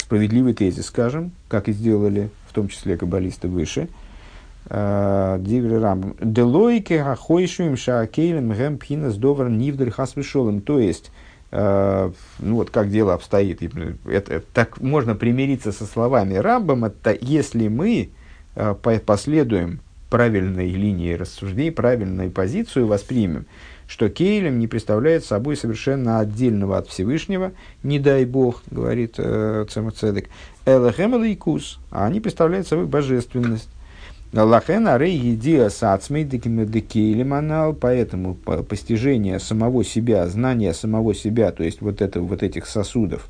справедливый 0.06 0.54
тезис, 0.54 0.86
скажем, 0.86 1.32
как 1.48 1.68
и 1.68 1.74
сделали 1.74 2.30
в 2.48 2.54
том 2.54 2.68
числе 2.68 2.96
каббалисты 2.96 3.48
выше, 3.48 3.88
э, 4.70 5.38
Диври 5.40 5.78
Рамбам. 5.78 6.16
Делойке 6.22 7.04
хахойшуем 7.04 7.76
шаакейлем 7.76 8.52
гэм 8.52 8.78
пхинас 8.78 9.16
довар 9.18 9.50
нивдаль 9.50 9.90
хасвишолем. 9.90 10.62
То 10.62 10.80
есть, 10.80 11.12
э, 11.50 12.12
ну 12.38 12.56
вот 12.56 12.70
как 12.70 12.92
дело 12.92 13.16
обстоит. 13.16 13.64
Это, 14.06 14.44
так 14.54 14.80
можно 14.80 15.16
примириться 15.16 15.72
со 15.72 15.86
словами 15.86 16.36
Рамбама, 16.36 16.94
если 17.20 17.68
мы 17.68 18.12
э, 18.56 18.76
последуем 19.04 19.80
правильной 20.12 20.70
линии 20.70 21.14
рассуждений, 21.14 21.72
правильную 21.72 22.30
позицию 22.30 22.86
воспримем, 22.86 23.48
что 23.88 24.10
Кейлем 24.10 24.60
не 24.60 24.68
представляет 24.68 25.24
собой 25.26 25.56
совершенно 25.56 26.20
отдельного 26.20 26.78
от 26.78 26.88
Всевышнего, 26.88 27.52
не 27.84 28.00
дай 28.00 28.26
Бог, 28.26 28.64
говорит 28.70 29.16
э, 29.18 29.66
Цемацедек, 29.70 30.30
Элэхэм 30.66 31.16
Лейкус, 31.16 31.80
а 31.92 32.06
они 32.06 32.20
представляют 32.20 32.68
собой 32.68 32.86
божественность. 32.86 33.70
Лахен 34.34 34.88
арей 34.88 35.18
едиа 35.18 35.70
сацмей 35.70 36.26
декейлем 36.26 37.34
анал, 37.34 37.74
поэтому 37.74 38.36
постижение 38.36 39.40
самого 39.40 39.86
себя, 39.86 40.28
знание 40.28 40.74
самого 40.74 41.14
себя, 41.14 41.52
то 41.52 41.64
есть 41.64 41.82
вот, 41.82 42.02
это, 42.02 42.20
вот 42.20 42.44
этих 42.44 42.66
сосудов, 42.66 43.30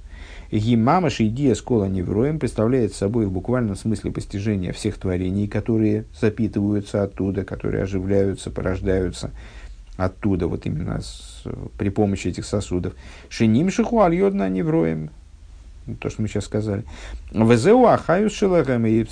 Гимамаш 0.51 1.21
идея 1.21 1.55
скола 1.55 1.85
невроем 1.85 2.39
представляет 2.39 2.93
собой 2.93 3.25
в 3.25 3.31
буквальном 3.31 3.75
смысле 3.75 4.11
постижения 4.11 4.71
всех 4.71 4.97
творений, 4.97 5.47
которые 5.47 6.05
запитываются 6.19 7.03
оттуда, 7.03 7.43
которые 7.43 7.83
оживляются, 7.83 8.51
порождаются 8.51 9.31
оттуда, 9.97 10.47
вот 10.47 10.65
именно 10.65 11.01
с, 11.01 11.43
при 11.77 11.89
помощи 11.89 12.27
этих 12.27 12.45
сосудов. 12.45 12.93
Шиним 13.29 13.69
шиху 13.69 14.01
альодна 14.01 14.49
невроем, 14.49 15.09
то, 15.99 16.09
что 16.09 16.21
мы 16.21 16.27
сейчас 16.27 16.45
сказали. 16.45 16.83
Везеу 17.31 17.85
ахаю 17.85 18.29
и 18.29 19.05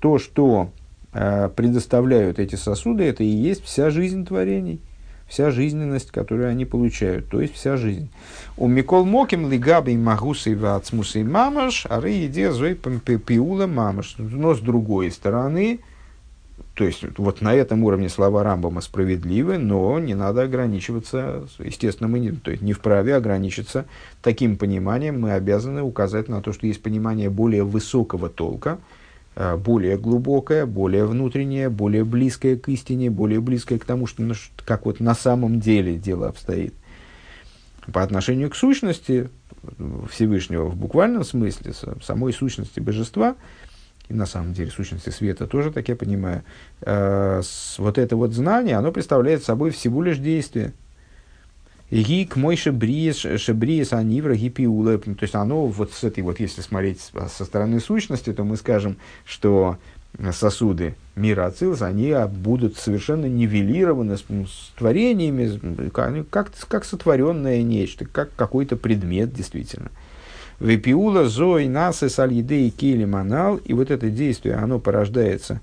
то, 0.00 0.18
что 0.18 0.70
э, 1.12 1.50
предоставляют 1.54 2.38
эти 2.38 2.54
сосуды, 2.54 3.04
это 3.04 3.24
и 3.24 3.28
есть 3.28 3.64
вся 3.64 3.90
жизнь 3.90 4.24
творений, 4.24 4.80
вся 5.26 5.50
жизненность, 5.50 6.10
которую 6.10 6.48
они 6.48 6.64
получают, 6.64 7.28
то 7.28 7.40
есть 7.40 7.54
вся 7.54 7.76
жизнь. 7.76 8.10
У 8.56 8.68
Микол 8.68 9.04
Моким 9.04 9.50
лигаби 9.50 9.96
магусы 9.96 10.56
вацмусы 10.56 11.24
мамаш, 11.24 11.86
а 11.88 12.00
ры 12.00 12.10
еде 12.10 12.52
зой 12.52 12.74
пиула 12.74 13.66
мамаш. 13.66 14.16
Но 14.18 14.54
с 14.54 14.60
другой 14.60 15.10
стороны, 15.10 15.80
то 16.74 16.84
есть 16.84 17.04
вот 17.18 17.40
на 17.40 17.54
этом 17.54 17.84
уровне 17.84 18.08
слова 18.08 18.42
Рамбама 18.42 18.80
справедливы, 18.80 19.58
но 19.58 19.98
не 19.98 20.14
надо 20.14 20.42
ограничиваться, 20.42 21.46
естественно, 21.58 22.08
мы 22.08 22.20
не, 22.20 22.30
то 22.32 22.50
есть 22.50 22.62
не 22.62 22.72
вправе 22.72 23.16
ограничиться 23.16 23.86
таким 24.22 24.56
пониманием, 24.56 25.20
мы 25.20 25.32
обязаны 25.32 25.82
указать 25.82 26.28
на 26.28 26.40
то, 26.40 26.52
что 26.52 26.66
есть 26.66 26.82
понимание 26.82 27.28
более 27.28 27.64
высокого 27.64 28.30
толка, 28.30 28.78
э, 29.34 29.56
более 29.56 29.98
глубокое, 29.98 30.64
более 30.64 31.04
внутреннее, 31.06 31.68
более 31.68 32.04
близкое 32.04 32.56
к 32.56 32.68
истине, 32.68 33.10
более 33.10 33.40
близкое 33.40 33.78
к 33.78 33.84
тому, 33.84 34.06
что, 34.06 34.22
ну, 34.22 34.34
как 34.64 34.86
вот 34.86 35.00
на 35.00 35.14
самом 35.14 35.60
деле 35.60 35.96
дело 35.96 36.28
обстоит. 36.28 36.72
По 37.92 38.02
отношению 38.02 38.48
к 38.48 38.54
сущности 38.54 39.28
Всевышнего 40.10 40.66
в 40.66 40.76
буквальном 40.76 41.24
смысле, 41.24 41.74
самой 42.00 42.32
сущности 42.32 42.78
божества– 42.78 43.34
и 44.10 44.14
на 44.14 44.26
самом 44.26 44.52
деле 44.52 44.70
сущности 44.70 45.10
света 45.10 45.46
тоже, 45.46 45.70
так 45.70 45.88
я 45.88 45.94
понимаю, 45.94 46.42
э, 46.82 47.40
с, 47.42 47.78
вот 47.78 47.96
это 47.96 48.16
вот 48.16 48.32
знание, 48.32 48.76
оно 48.76 48.90
представляет 48.90 49.44
собой 49.44 49.70
всего 49.70 50.02
лишь 50.02 50.18
действие. 50.18 50.72
Гик 51.92 52.36
мой 52.36 52.56
шебриес, 52.56 53.16
шебриес 53.40 53.92
анивра 53.92 54.34
гипиула. 54.34 54.98
То 54.98 55.16
есть 55.22 55.34
оно 55.34 55.66
вот 55.66 55.92
с 55.92 56.04
этой 56.04 56.22
вот, 56.22 56.38
если 56.38 56.60
смотреть 56.60 57.00
со 57.00 57.44
стороны 57.44 57.80
сущности, 57.80 58.32
то 58.32 58.44
мы 58.44 58.56
скажем, 58.56 58.96
что 59.24 59.76
сосуды 60.32 60.94
мира 61.14 61.46
Ацилус, 61.46 61.82
они 61.82 62.14
будут 62.28 62.76
совершенно 62.76 63.26
нивелированы 63.26 64.16
с, 64.16 64.22
с 64.22 64.72
творениями, 64.76 65.88
как, 66.22 66.52
как 66.68 66.84
сотворенное 66.84 67.62
нечто, 67.62 68.06
как 68.06 68.34
какой-то 68.34 68.76
предмет 68.76 69.32
действительно. 69.32 69.90
Вепиула 70.60 71.24
зой 71.24 71.68
насы 71.68 72.10
сальидей 72.10 72.70
кили 72.70 73.06
манал. 73.06 73.56
И 73.56 73.72
вот 73.72 73.90
это 73.90 74.10
действие, 74.10 74.56
оно 74.56 74.78
порождается 74.78 75.60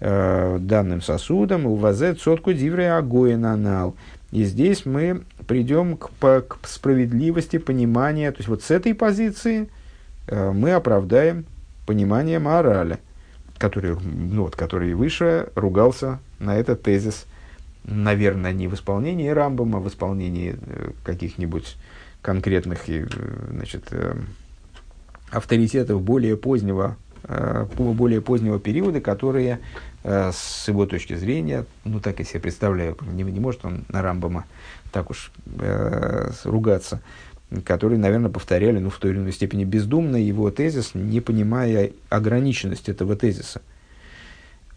э, 0.00 0.58
данным 0.60 1.00
сосудом. 1.00 1.66
Увазет 1.66 2.20
сотку 2.20 2.52
диврей 2.52 2.92
агоин 2.92 3.46
анал. 3.46 3.96
И 4.30 4.44
здесь 4.44 4.84
мы 4.84 5.22
придем 5.46 5.96
к, 5.96 6.10
по, 6.10 6.42
к 6.42 6.66
справедливости 6.66 7.56
понимания. 7.56 8.30
То 8.32 8.38
есть 8.38 8.48
вот 8.48 8.62
с 8.62 8.70
этой 8.70 8.94
позиции 8.94 9.68
э, 10.26 10.52
мы 10.52 10.72
оправдаем 10.72 11.46
понимание 11.86 12.38
мораля, 12.38 12.98
который, 13.56 13.96
ну, 13.98 14.42
вот, 14.42 14.56
который 14.56 14.92
выше 14.94 15.48
ругался 15.54 16.18
на 16.38 16.56
этот 16.56 16.82
тезис, 16.82 17.24
наверное, 17.84 18.52
не 18.52 18.68
в 18.68 18.74
исполнении 18.74 19.28
Рамбома, 19.28 19.78
а 19.78 19.80
в 19.80 19.88
исполнении 19.88 20.56
э, 20.60 20.90
каких-нибудь 21.02 21.76
конкретных 22.24 22.88
э, 22.88 23.06
значит, 23.50 23.84
э, 23.90 24.16
авторитетов 25.30 26.02
более 26.02 26.36
позднего, 26.38 26.96
э, 27.24 27.66
более 27.76 28.22
позднего 28.22 28.58
периода, 28.58 29.00
которые 29.00 29.60
с 30.06 30.68
его 30.68 30.84
точки 30.84 31.14
зрения, 31.14 31.64
ну 31.86 31.98
так 31.98 32.18
я 32.18 32.26
себе 32.26 32.40
представляю, 32.40 32.98
не, 33.10 33.22
не 33.22 33.40
может 33.40 33.64
он 33.64 33.86
на 33.88 34.02
Рамбома 34.02 34.44
так 34.94 35.10
уж 35.10 35.32
э, 35.58 36.30
ругаться, 36.44 37.00
которые, 37.64 37.98
наверное, 37.98 38.30
повторяли 38.30 38.78
ну, 38.78 38.90
в 38.90 38.98
той 38.98 39.10
или 39.10 39.18
иной 39.18 39.32
степени 39.32 39.64
бездумно 39.64 40.16
его 40.16 40.50
тезис, 40.50 40.92
не 40.94 41.20
понимая 41.20 41.90
ограниченность 42.10 42.88
этого 42.88 43.16
тезиса. 43.16 43.60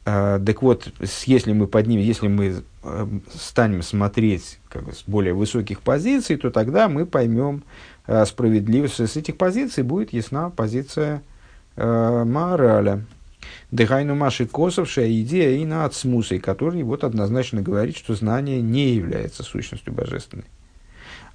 Э, 0.07 0.39
так 0.43 0.61
вот, 0.61 0.87
если 1.25 1.51
мы 1.51 1.67
поднимем, 1.67 2.01
если 2.01 2.29
мы 2.29 2.63
э, 2.83 3.07
станем 3.35 3.81
смотреть 3.81 4.57
как 4.69 4.85
бы, 4.85 4.93
с 4.93 5.03
более 5.05 5.33
высоких 5.33 5.81
позиций, 5.81 6.37
то 6.37 6.49
тогда 6.49 6.87
мы 6.87 7.05
поймем 7.05 7.63
э, 8.05 8.25
справедливость. 8.25 9.01
С 9.01 9.17
этих 9.17 9.35
позиций 9.35 9.83
будет 9.83 10.13
ясна 10.13 10.49
позиция 10.49 11.23
э, 11.75 12.23
мораля. 12.25 13.05
Дыхайну 13.71 14.15
Маши 14.15 14.45
Косовшая 14.45 15.11
идея 15.21 15.57
и 15.57 15.65
на 15.65 15.83
Ацмусой, 15.83 16.39
который 16.39 16.83
вот 16.83 17.03
однозначно 17.03 17.61
говорит, 17.61 17.97
что 17.97 18.15
знание 18.15 18.61
не 18.61 18.93
является 18.93 19.43
сущностью 19.43 19.91
божественной. 19.91 20.45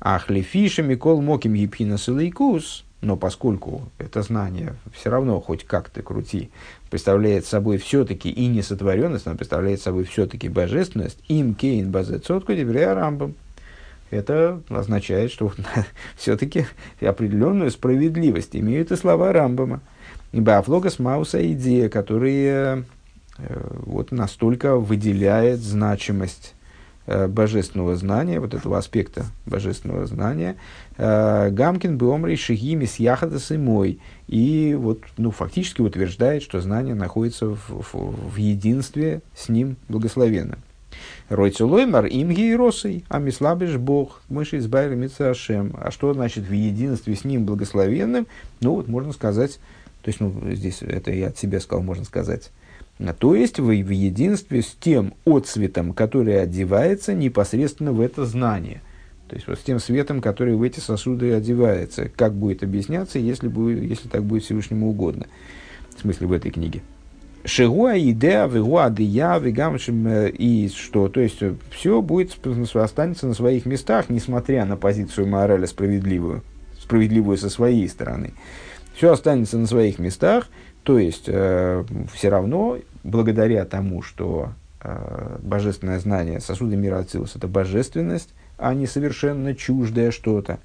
Ахлефиша 0.01 0.83
Микол 0.83 1.21
Моким 1.21 1.53
Епхина 1.53 1.99
Силайкус, 1.99 2.85
но 3.03 3.17
поскольку 3.17 3.91
это 3.99 4.23
знание 4.23 4.77
все 4.95 5.11
равно 5.11 5.41
хоть 5.41 5.65
как-то 5.65 6.01
крути, 6.01 6.51
представляет 6.93 7.47
собой 7.47 7.79
все-таки 7.79 8.29
и 8.29 8.49
несотворенность, 8.49 9.27
оно 9.27 9.35
представляет 9.35 9.81
собой 9.81 10.05
все-таки 10.05 10.51
божественность, 10.51 11.19
им 11.27 11.55
кейн 11.55 11.91
базет 11.91 12.27
сотку 12.27 12.53
рамбам. 12.53 13.35
Это 14.11 14.61
означает, 14.69 15.33
что 15.33 15.55
все-таки 16.17 16.67
определенную 17.01 17.71
справедливость 17.71 18.55
имеют 18.55 18.93
и 18.93 18.97
слова 18.97 19.33
Рамбама. 19.33 19.81
Ибо 20.33 20.59
Афлогас 20.59 20.99
Мауса 20.99 21.51
идея, 21.53 21.89
которые 21.89 22.85
э, 23.39 23.71
вот 23.87 24.13
настолько 24.13 24.77
выделяет 24.77 25.61
значимость 25.61 26.53
божественного 27.07 27.97
знания, 27.97 28.41
вот 28.41 28.55
этого 28.55 28.79
аспекта 28.79 29.27
божественного 29.47 30.07
знания, 30.07 30.57
э, 30.97 31.51
Гамкин 31.51 31.99
Беомри 31.99 32.37
Шигими 32.37 32.85
с 32.85 32.97
Яхадас 32.97 33.51
и 33.51 33.59
мой, 33.59 34.01
и 34.29 34.77
вот, 34.79 35.03
ну, 35.17 35.31
фактически 35.31 35.81
утверждает, 35.81 36.43
что 36.43 36.61
знание 36.61 36.95
находится 36.95 37.47
в, 37.47 37.59
в, 37.69 38.35
в 38.35 38.37
единстве 38.37 39.23
с 39.35 39.49
ним 39.49 39.77
благословенным. 39.89 40.59
Ройцелоймар 41.29 42.07
им 42.07 42.31
гейросой, 42.31 43.05
а 43.09 43.19
мислабиш 43.19 43.77
бог, 43.77 44.21
мыши 44.29 44.59
избавили 44.59 44.95
митсашем. 44.95 45.75
А 45.81 45.91
что 45.91 46.13
значит 46.13 46.45
в 46.45 46.53
единстве 46.53 47.17
с 47.17 47.25
ним 47.25 47.47
благословенным? 47.47 48.27
Ну, 48.61 48.77
вот 48.77 48.89
можно 48.89 49.13
сказать, 49.13 49.59
то 50.03 50.09
есть, 50.09 50.21
ну, 50.21 50.35
здесь 50.53 50.83
это 50.83 51.11
я 51.11 51.29
от 51.29 51.39
себя 51.39 51.61
сказал, 51.61 51.83
можно 51.83 52.05
сказать. 52.05 52.51
То 53.19 53.35
есть 53.35 53.59
вы 53.59 53.83
в 53.83 53.91
единстве 53.91 54.63
с 54.63 54.77
тем 54.79 55.15
отцветом, 55.25 55.93
который 55.93 56.41
одевается 56.41 57.15
непосредственно 57.15 57.93
в 57.93 58.01
это 58.01 58.25
знание. 58.25 58.81
То 59.29 59.37
есть 59.37 59.49
вот 59.49 59.59
с 59.59 59.63
тем 59.63 59.81
светом, 59.81 60.21
который 60.21 60.55
в 60.55 60.63
эти 60.63 60.79
сосуды 60.79 61.33
одевается. 61.33 62.09
Как 62.09 62.35
будет 62.35 62.63
объясняться, 62.63 63.19
если, 63.19 63.49
будет, 63.49 63.83
если 63.83 64.09
так 64.09 64.25
будет 64.25 64.45
Всевышнему 64.45 64.91
угодно. 64.91 65.27
В 65.97 66.01
смысле 66.01 66.27
в 66.27 66.33
этой 66.33 66.51
книге. 66.51 66.83
Шигуа 67.45 67.99
идея, 67.99 68.47
вигуа 68.47 68.89
дия, 68.91 69.39
вигамшим 69.39 70.07
э, 70.07 70.31
и 70.31 70.69
что. 70.69 71.09
То 71.09 71.21
есть 71.21 71.41
все 71.71 72.03
будет 72.03 72.37
останется 72.77 73.27
на 73.27 73.35
своих 73.35 73.67
местах, 73.67 74.11
несмотря 74.11 74.65
на 74.65 74.77
позицию 74.77 75.27
морали 75.27 75.67
справедливую, 75.67 76.43
справедливую 76.79 77.37
со 77.37 77.51
своей 77.51 77.89
стороны. 77.89 78.35
Все 78.95 79.13
останется 79.13 79.59
на 79.59 79.67
своих 79.67 79.99
местах, 79.99 80.49
то 80.83 80.99
есть 80.99 81.25
э, 81.27 81.85
все 82.13 82.29
равно 82.29 82.79
благодаря 83.05 83.65
тому, 83.65 84.03
что 84.03 84.53
э, 84.81 85.39
божественное 85.43 85.99
знание 85.99 86.41
сосуды 86.41 86.77
мира 86.77 86.99
Ацилус 86.99 87.37
это 87.37 87.49
божественность, 87.49 88.31
а 88.59 88.75
не 88.75 88.87
совершенно 88.87 89.55
чуждое 89.55 90.11
что-то. 90.11 90.59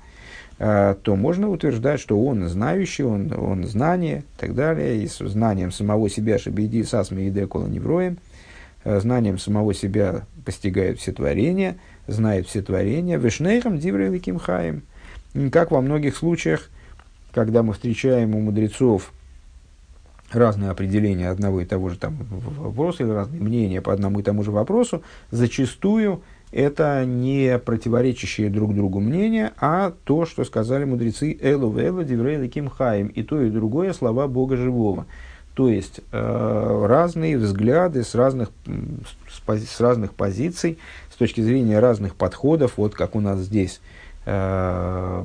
А, 0.59 0.95
то 0.95 1.15
можно 1.15 1.49
утверждать, 1.49 1.99
что 1.99 2.19
он 2.19 2.47
знающий, 2.47 3.03
он, 3.03 3.31
он 3.33 3.65
знание 3.65 4.19
и 4.19 4.39
так 4.39 4.55
далее, 4.55 5.03
и 5.03 5.07
с 5.07 5.17
знанием 5.17 5.71
самого 5.71 6.09
себя 6.09 6.39
шабиди 6.39 6.83
сасми 6.83 7.23
и 7.23 7.29
декола 7.29 7.67
невроем, 7.67 8.17
а, 8.83 8.99
знанием 8.99 9.37
самого 9.37 9.73
себя 9.73 10.25
постигает 10.45 10.99
все 10.99 11.11
творения, 11.11 11.77
знает 12.07 12.47
все 12.47 12.61
творения, 12.61 13.17
вишнейхам 13.17 13.77
дивреликим 13.77 14.39
хаем. 14.39 14.81
Как 15.51 15.69
во 15.69 15.81
многих 15.81 16.17
случаях, 16.17 16.69
когда 17.33 17.61
мы 17.61 17.73
встречаем 17.73 18.33
у 18.33 18.39
мудрецов 18.39 19.11
разные 20.31 20.71
определения 20.71 21.29
одного 21.29 21.61
и 21.61 21.65
того 21.65 21.89
же 21.89 21.97
там 21.97 22.17
вопроса 22.29 23.03
или 23.03 23.11
разные 23.11 23.41
мнения 23.41 23.81
по 23.81 23.93
одному 23.93 24.19
и 24.19 24.23
тому 24.23 24.43
же 24.43 24.51
вопросу, 24.51 25.03
зачастую– 25.31 26.21
это 26.51 27.03
не 27.05 27.59
противоречащие 27.59 28.49
друг 28.49 28.73
другу 28.73 28.99
мнения, 28.99 29.53
а 29.59 29.93
то, 30.05 30.25
что 30.25 30.45
сказали 30.45 30.85
мудрецы 30.85 31.37
Элу 31.41 31.69
Вэлу 31.69 32.03
Диврей 32.03 32.47
Ким 32.47 32.69
Хаим, 32.69 33.07
и 33.07 33.23
то, 33.23 33.41
и 33.41 33.49
другое 33.49 33.93
слова 33.93 34.27
Бога 34.27 34.55
Живого. 34.55 35.05
То 35.55 35.69
есть 35.69 36.01
э, 36.11 36.85
разные 36.87 37.37
взгляды 37.37 38.03
с 38.03 38.15
разных, 38.15 38.49
с, 38.65 39.59
с 39.67 39.81
разных 39.81 40.13
позиций, 40.13 40.77
с 41.11 41.15
точки 41.15 41.41
зрения 41.41 41.79
разных 41.79 42.15
подходов, 42.15 42.73
вот 42.77 42.93
как 42.93 43.15
у 43.15 43.19
нас 43.19 43.39
здесь, 43.39 43.81
э, 44.25 45.23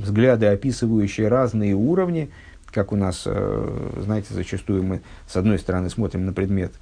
взгляды, 0.00 0.46
описывающие 0.46 1.28
разные 1.28 1.74
уровни, 1.74 2.30
как 2.74 2.92
у 2.92 2.96
нас, 2.96 3.22
э, 3.24 4.00
знаете, 4.02 4.34
зачастую 4.34 4.82
мы 4.82 5.00
с 5.26 5.36
одной 5.36 5.58
стороны 5.58 5.88
смотрим 5.88 6.26
на 6.26 6.32
предмет 6.32 6.72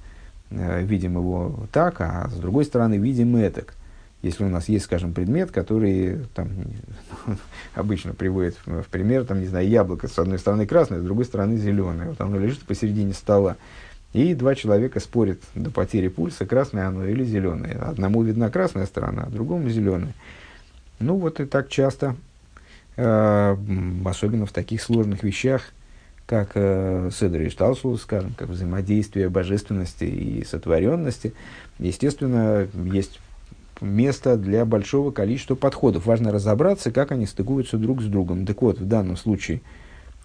Э, 0.55 0.83
видим 0.83 1.15
его 1.17 1.67
так, 1.71 1.99
а 2.01 2.29
с 2.29 2.35
другой 2.35 2.65
стороны 2.65 2.95
видим 2.95 3.35
этак. 3.35 3.73
Если 4.21 4.43
у 4.45 4.49
нас 4.49 4.69
есть, 4.69 4.85
скажем, 4.85 5.13
предмет, 5.13 5.51
который 5.51 6.19
там, 6.33 6.49
обычно 7.75 8.13
приводит 8.13 8.57
в 8.65 8.83
пример, 8.83 9.25
там, 9.25 9.41
не 9.41 9.47
знаю, 9.47 9.67
яблоко 9.67 10.07
с 10.07 10.17
одной 10.17 10.39
стороны 10.39 10.65
красное, 10.65 10.99
с 10.99 11.03
другой 11.03 11.25
стороны 11.25 11.57
зеленое. 11.57 12.09
Вот 12.09 12.21
оно 12.21 12.39
лежит 12.39 12.59
посередине 12.61 13.13
стола. 13.13 13.57
И 14.13 14.35
два 14.35 14.53
человека 14.53 14.99
спорят 14.99 15.39
до 15.55 15.71
потери 15.71 16.07
пульса, 16.07 16.45
красное 16.45 16.87
оно 16.87 17.05
или 17.05 17.25
зеленое. 17.25 17.73
Одному 17.73 18.21
видна 18.21 18.51
красная 18.51 18.85
сторона, 18.85 19.23
а 19.23 19.29
другому 19.29 19.69
зеленая. 19.69 20.13
Ну 20.99 21.17
вот 21.17 21.39
и 21.39 21.45
так 21.45 21.67
часто, 21.69 22.15
э, 22.95 23.57
особенно 24.05 24.45
в 24.45 24.51
таких 24.51 24.83
сложных 24.83 25.23
вещах, 25.23 25.63
как 26.25 26.51
э, 26.55 27.09
Седр 27.13 27.41
и 27.41 27.49
Шталсул, 27.49 27.97
скажем, 27.97 28.33
как 28.37 28.49
взаимодействие 28.49 29.29
божественности 29.29 30.05
и 30.05 30.43
сотворенности, 30.45 31.33
естественно, 31.79 32.67
есть 32.85 33.19
место 33.81 34.37
для 34.37 34.65
большого 34.65 35.11
количества 35.11 35.55
подходов. 35.55 36.05
Важно 36.05 36.31
разобраться, 36.31 36.91
как 36.91 37.11
они 37.11 37.25
стыкуются 37.25 37.77
друг 37.77 38.01
с 38.01 38.05
другом. 38.05 38.45
Так 38.45 38.61
вот, 38.61 38.79
в 38.79 38.87
данном 38.87 39.17
случае 39.17 39.61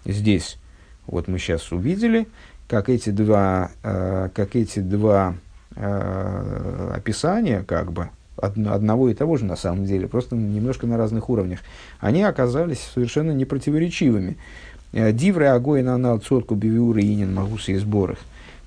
здесь, 0.05 0.57
вот 1.05 1.27
мы 1.27 1.37
сейчас 1.37 1.71
увидели, 1.71 2.27
как 2.67 2.89
эти 2.89 3.09
два, 3.09 3.71
э, 3.83 4.29
как 4.33 4.55
эти 4.55 4.79
два 4.79 5.35
э, 5.75 6.91
описания, 6.95 7.63
как 7.67 7.91
бы, 7.91 8.09
одного 8.37 9.09
и 9.09 9.13
того 9.13 9.35
же 9.35 9.43
на 9.43 9.57
самом 9.57 9.83
деле, 9.83 10.07
просто 10.07 10.37
немножко 10.37 10.87
на 10.87 10.95
разных 10.95 11.29
уровнях, 11.29 11.59
они 11.99 12.23
оказались 12.23 12.79
совершенно 12.93 13.31
непротиворечивыми. 13.31 14.31
Э, 14.31 14.68
Дивры 14.91 15.45
огой 15.45 15.83
на 15.83 15.95
анал 15.95 16.19
цотку 16.19 16.55
бивиуры 16.55 17.01
инин 17.01 17.33
магусы 17.33 17.73
и 17.73 17.77
сборах. 17.77 18.17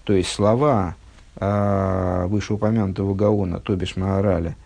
То 0.04 0.12
есть 0.12 0.30
слова 0.30 0.96
э, 1.37 2.26
вышеупомянутого 2.28 3.14
Гаона, 3.14 3.61
то 3.61 3.74
бишь 3.76 3.96
Маараля, 3.96 4.56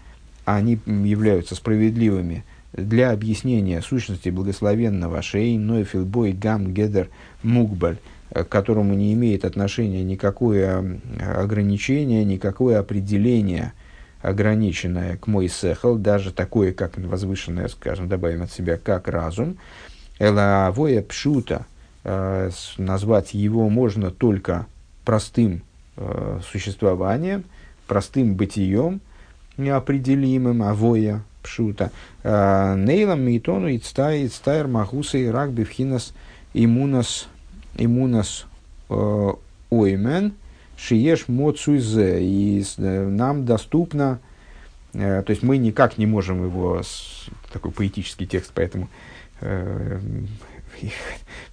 они 0.45 0.79
являются 0.87 1.55
справедливыми 1.55 2.45
для 2.73 3.11
объяснения 3.11 3.81
сущности 3.81 4.29
благословенного 4.29 5.23
Шейн, 5.23 5.66
Нойфил, 5.66 6.05
Бой, 6.05 6.33
Гам, 6.33 6.73
Гедер, 6.73 7.09
Мукбаль, 7.42 7.99
э, 8.31 8.45
к 8.45 8.49
которому 8.49 8.95
не 8.95 9.12
имеет 9.14 9.45
отношения 9.45 10.05
никакое 10.05 11.01
ограничение, 11.21 12.25
никакое 12.25 12.79
определение 12.79 13.73
ограниченное 14.23 15.16
к 15.19 15.27
мой 15.27 15.49
сехал, 15.49 15.97
даже 15.97 16.33
такое, 16.33 16.73
как 16.73 16.97
возвышенное, 16.99 17.69
скажем, 17.69 18.09
добавим 18.09 18.42
от 18.42 18.51
себя, 18.51 18.77
как 18.77 19.09
разум. 19.09 19.57
Элавоя 20.18 21.02
пшута, 21.02 21.66
э, 22.05 22.50
назвать 22.79 23.35
его 23.35 23.68
можно 23.68 24.11
только 24.11 24.66
простым 25.05 25.62
э, 25.96 26.40
существованием, 26.50 27.44
простым 27.87 28.35
бытием, 28.35 29.00
неопределимым, 29.59 30.62
авоя 30.62 31.22
пшута. 31.42 31.90
Э, 32.22 32.74
нейлам 32.76 33.22
мейтону 33.22 33.68
и 33.68 33.79
цтайр 33.79 34.68
махуса 34.68 35.18
и 35.18 35.26
рак 35.26 35.52
бифхинас 35.52 36.14
имунас, 36.55 37.29
имунас 37.76 38.46
оймен, 38.88 40.33
шиеш 40.79 41.29
моцуйзе. 41.29 42.22
И 42.22 42.64
нам 42.79 43.44
доступно, 43.44 44.20
то 44.92 45.24
есть 45.29 45.42
мы 45.42 45.59
никак 45.59 45.98
не 45.98 46.07
можем 46.07 46.44
его, 46.44 46.81
такой 47.52 47.72
поэтический 47.72 48.26
текст, 48.26 48.52
поэтому 48.55 48.88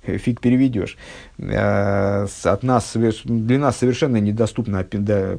фиг 0.04 0.42
переведешь. 0.42 0.98
От 1.38 2.64
нас, 2.64 2.94
для 2.96 3.60
нас 3.60 3.78
совершенно 3.78 4.18
недоступно 4.18 4.86
да, 4.92 5.38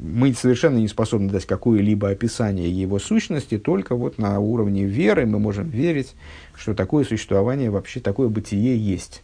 мы 0.00 0.32
совершенно 0.32 0.78
не 0.78 0.88
способны 0.88 1.28
дать 1.28 1.44
какое-либо 1.44 2.10
описание 2.10 2.70
его 2.70 2.98
сущности, 2.98 3.58
только 3.58 3.96
вот 3.96 4.16
на 4.16 4.38
уровне 4.38 4.84
веры 4.84 5.26
мы 5.26 5.38
можем 5.40 5.68
верить, 5.68 6.14
что 6.54 6.74
такое 6.74 7.04
существование, 7.04 7.68
вообще 7.68 7.98
такое 8.00 8.28
бытие 8.28 8.76
есть. 8.78 9.22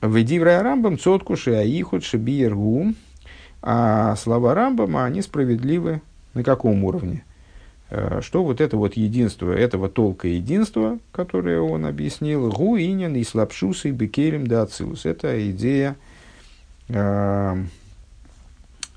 Ведиврая 0.00 0.62
Рамбам 0.62 0.98
цоткуши 0.98 1.50
аихут 1.50 2.04
шибиергу, 2.04 2.94
а 3.60 4.14
слова 4.16 4.54
Рамбама, 4.54 5.04
они 5.04 5.20
справедливы 5.20 6.00
на 6.32 6.44
каком 6.44 6.84
уровне? 6.84 7.24
Э, 7.90 8.20
что 8.22 8.44
вот 8.44 8.60
это 8.60 8.76
вот 8.76 8.94
единство, 8.94 9.52
этого 9.52 9.88
толка 9.88 10.28
единства, 10.28 10.98
которое 11.12 11.60
он 11.60 11.86
объяснил, 11.86 12.50
гу 12.50 12.78
инин 12.78 13.14
и 13.16 13.24
слабшусы 13.24 13.90
и 13.90 13.92
бекелем 13.92 14.46
да 14.46 14.62
ацилус. 14.62 15.04
Это 15.04 15.50
идея 15.50 15.96
э, 16.88 17.64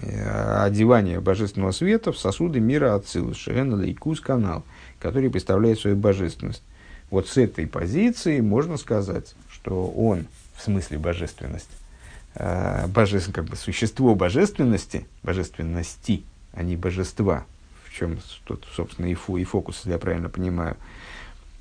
Э, 0.05 0.63
одевание 0.63 1.21
божественного 1.21 1.71
света 1.71 2.11
в 2.11 2.17
сосуды 2.17 2.59
мира 2.59 2.95
Ацилус, 2.95 3.37
Шерен 3.37 3.79
Лейкус 3.79 4.19
канал, 4.19 4.63
который 4.99 5.29
представляет 5.29 5.79
свою 5.79 5.95
божественность. 5.95 6.61
Вот 7.09 7.27
с 7.29 7.37
этой 7.37 7.67
позиции 7.67 8.41
можно 8.41 8.77
сказать, 8.77 9.33
что 9.49 9.87
он, 9.87 10.25
в 10.55 10.61
смысле 10.61 10.97
божественность, 10.97 11.69
э, 12.35 12.87
божествен, 12.87 13.33
как 13.33 13.45
бы 13.45 13.55
существо 13.55 14.13
божественности, 14.13 15.05
божественности, 15.21 16.23
а 16.51 16.63
не 16.63 16.75
божества, 16.75 17.45
чем 17.93 18.17
тут, 18.45 18.67
собственно, 18.73 19.07
и, 19.07 19.13
фу, 19.13 19.37
и 19.37 19.43
фокус, 19.43 19.77
если 19.77 19.91
я 19.91 19.97
правильно 19.97 20.29
понимаю, 20.29 20.75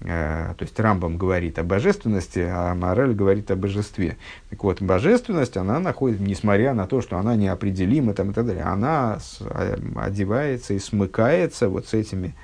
Э, 0.04 0.54
то 0.56 0.64
есть 0.64 0.78
Рамбам 0.80 1.16
говорит 1.16 1.58
о 1.58 1.62
божественности, 1.62 2.40
а 2.40 2.74
Морель 2.74 3.14
говорит 3.14 3.50
о 3.50 3.56
божестве. 3.56 4.16
Так 4.50 4.64
вот, 4.64 4.82
божественность, 4.82 5.56
она 5.56 5.78
находит, 5.78 6.20
несмотря 6.20 6.74
на 6.74 6.86
то, 6.86 7.00
что 7.02 7.18
она 7.18 7.36
неопределима 7.36 8.14
там, 8.14 8.30
и 8.30 8.34
так 8.34 8.46
далее, 8.46 8.64
она 8.64 9.20
э, 9.40 9.78
одевается 9.96 10.74
и 10.74 10.78
смыкается 10.78 11.68
вот 11.68 11.86
с 11.86 11.94
этими 11.94 12.34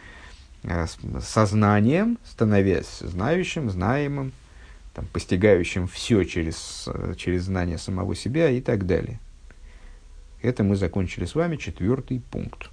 э, 0.63 0.87
сознанием, 1.21 2.19
становясь 2.25 2.99
знающим, 3.01 3.71
знаемым, 3.71 4.33
там, 4.95 5.07
постигающим 5.13 5.89
все 5.89 6.25
через, 6.25 6.89
через 7.17 7.45
знание 7.45 7.79
самого 7.79 8.15
себя 8.15 8.51
и 8.51 8.61
так 8.61 8.87
далее. 8.87 9.19
Это 10.43 10.63
мы 10.63 10.77
закончили 10.77 11.25
с 11.25 11.35
вами 11.35 11.57
четвертый 11.57 12.21
пункт. 12.31 12.71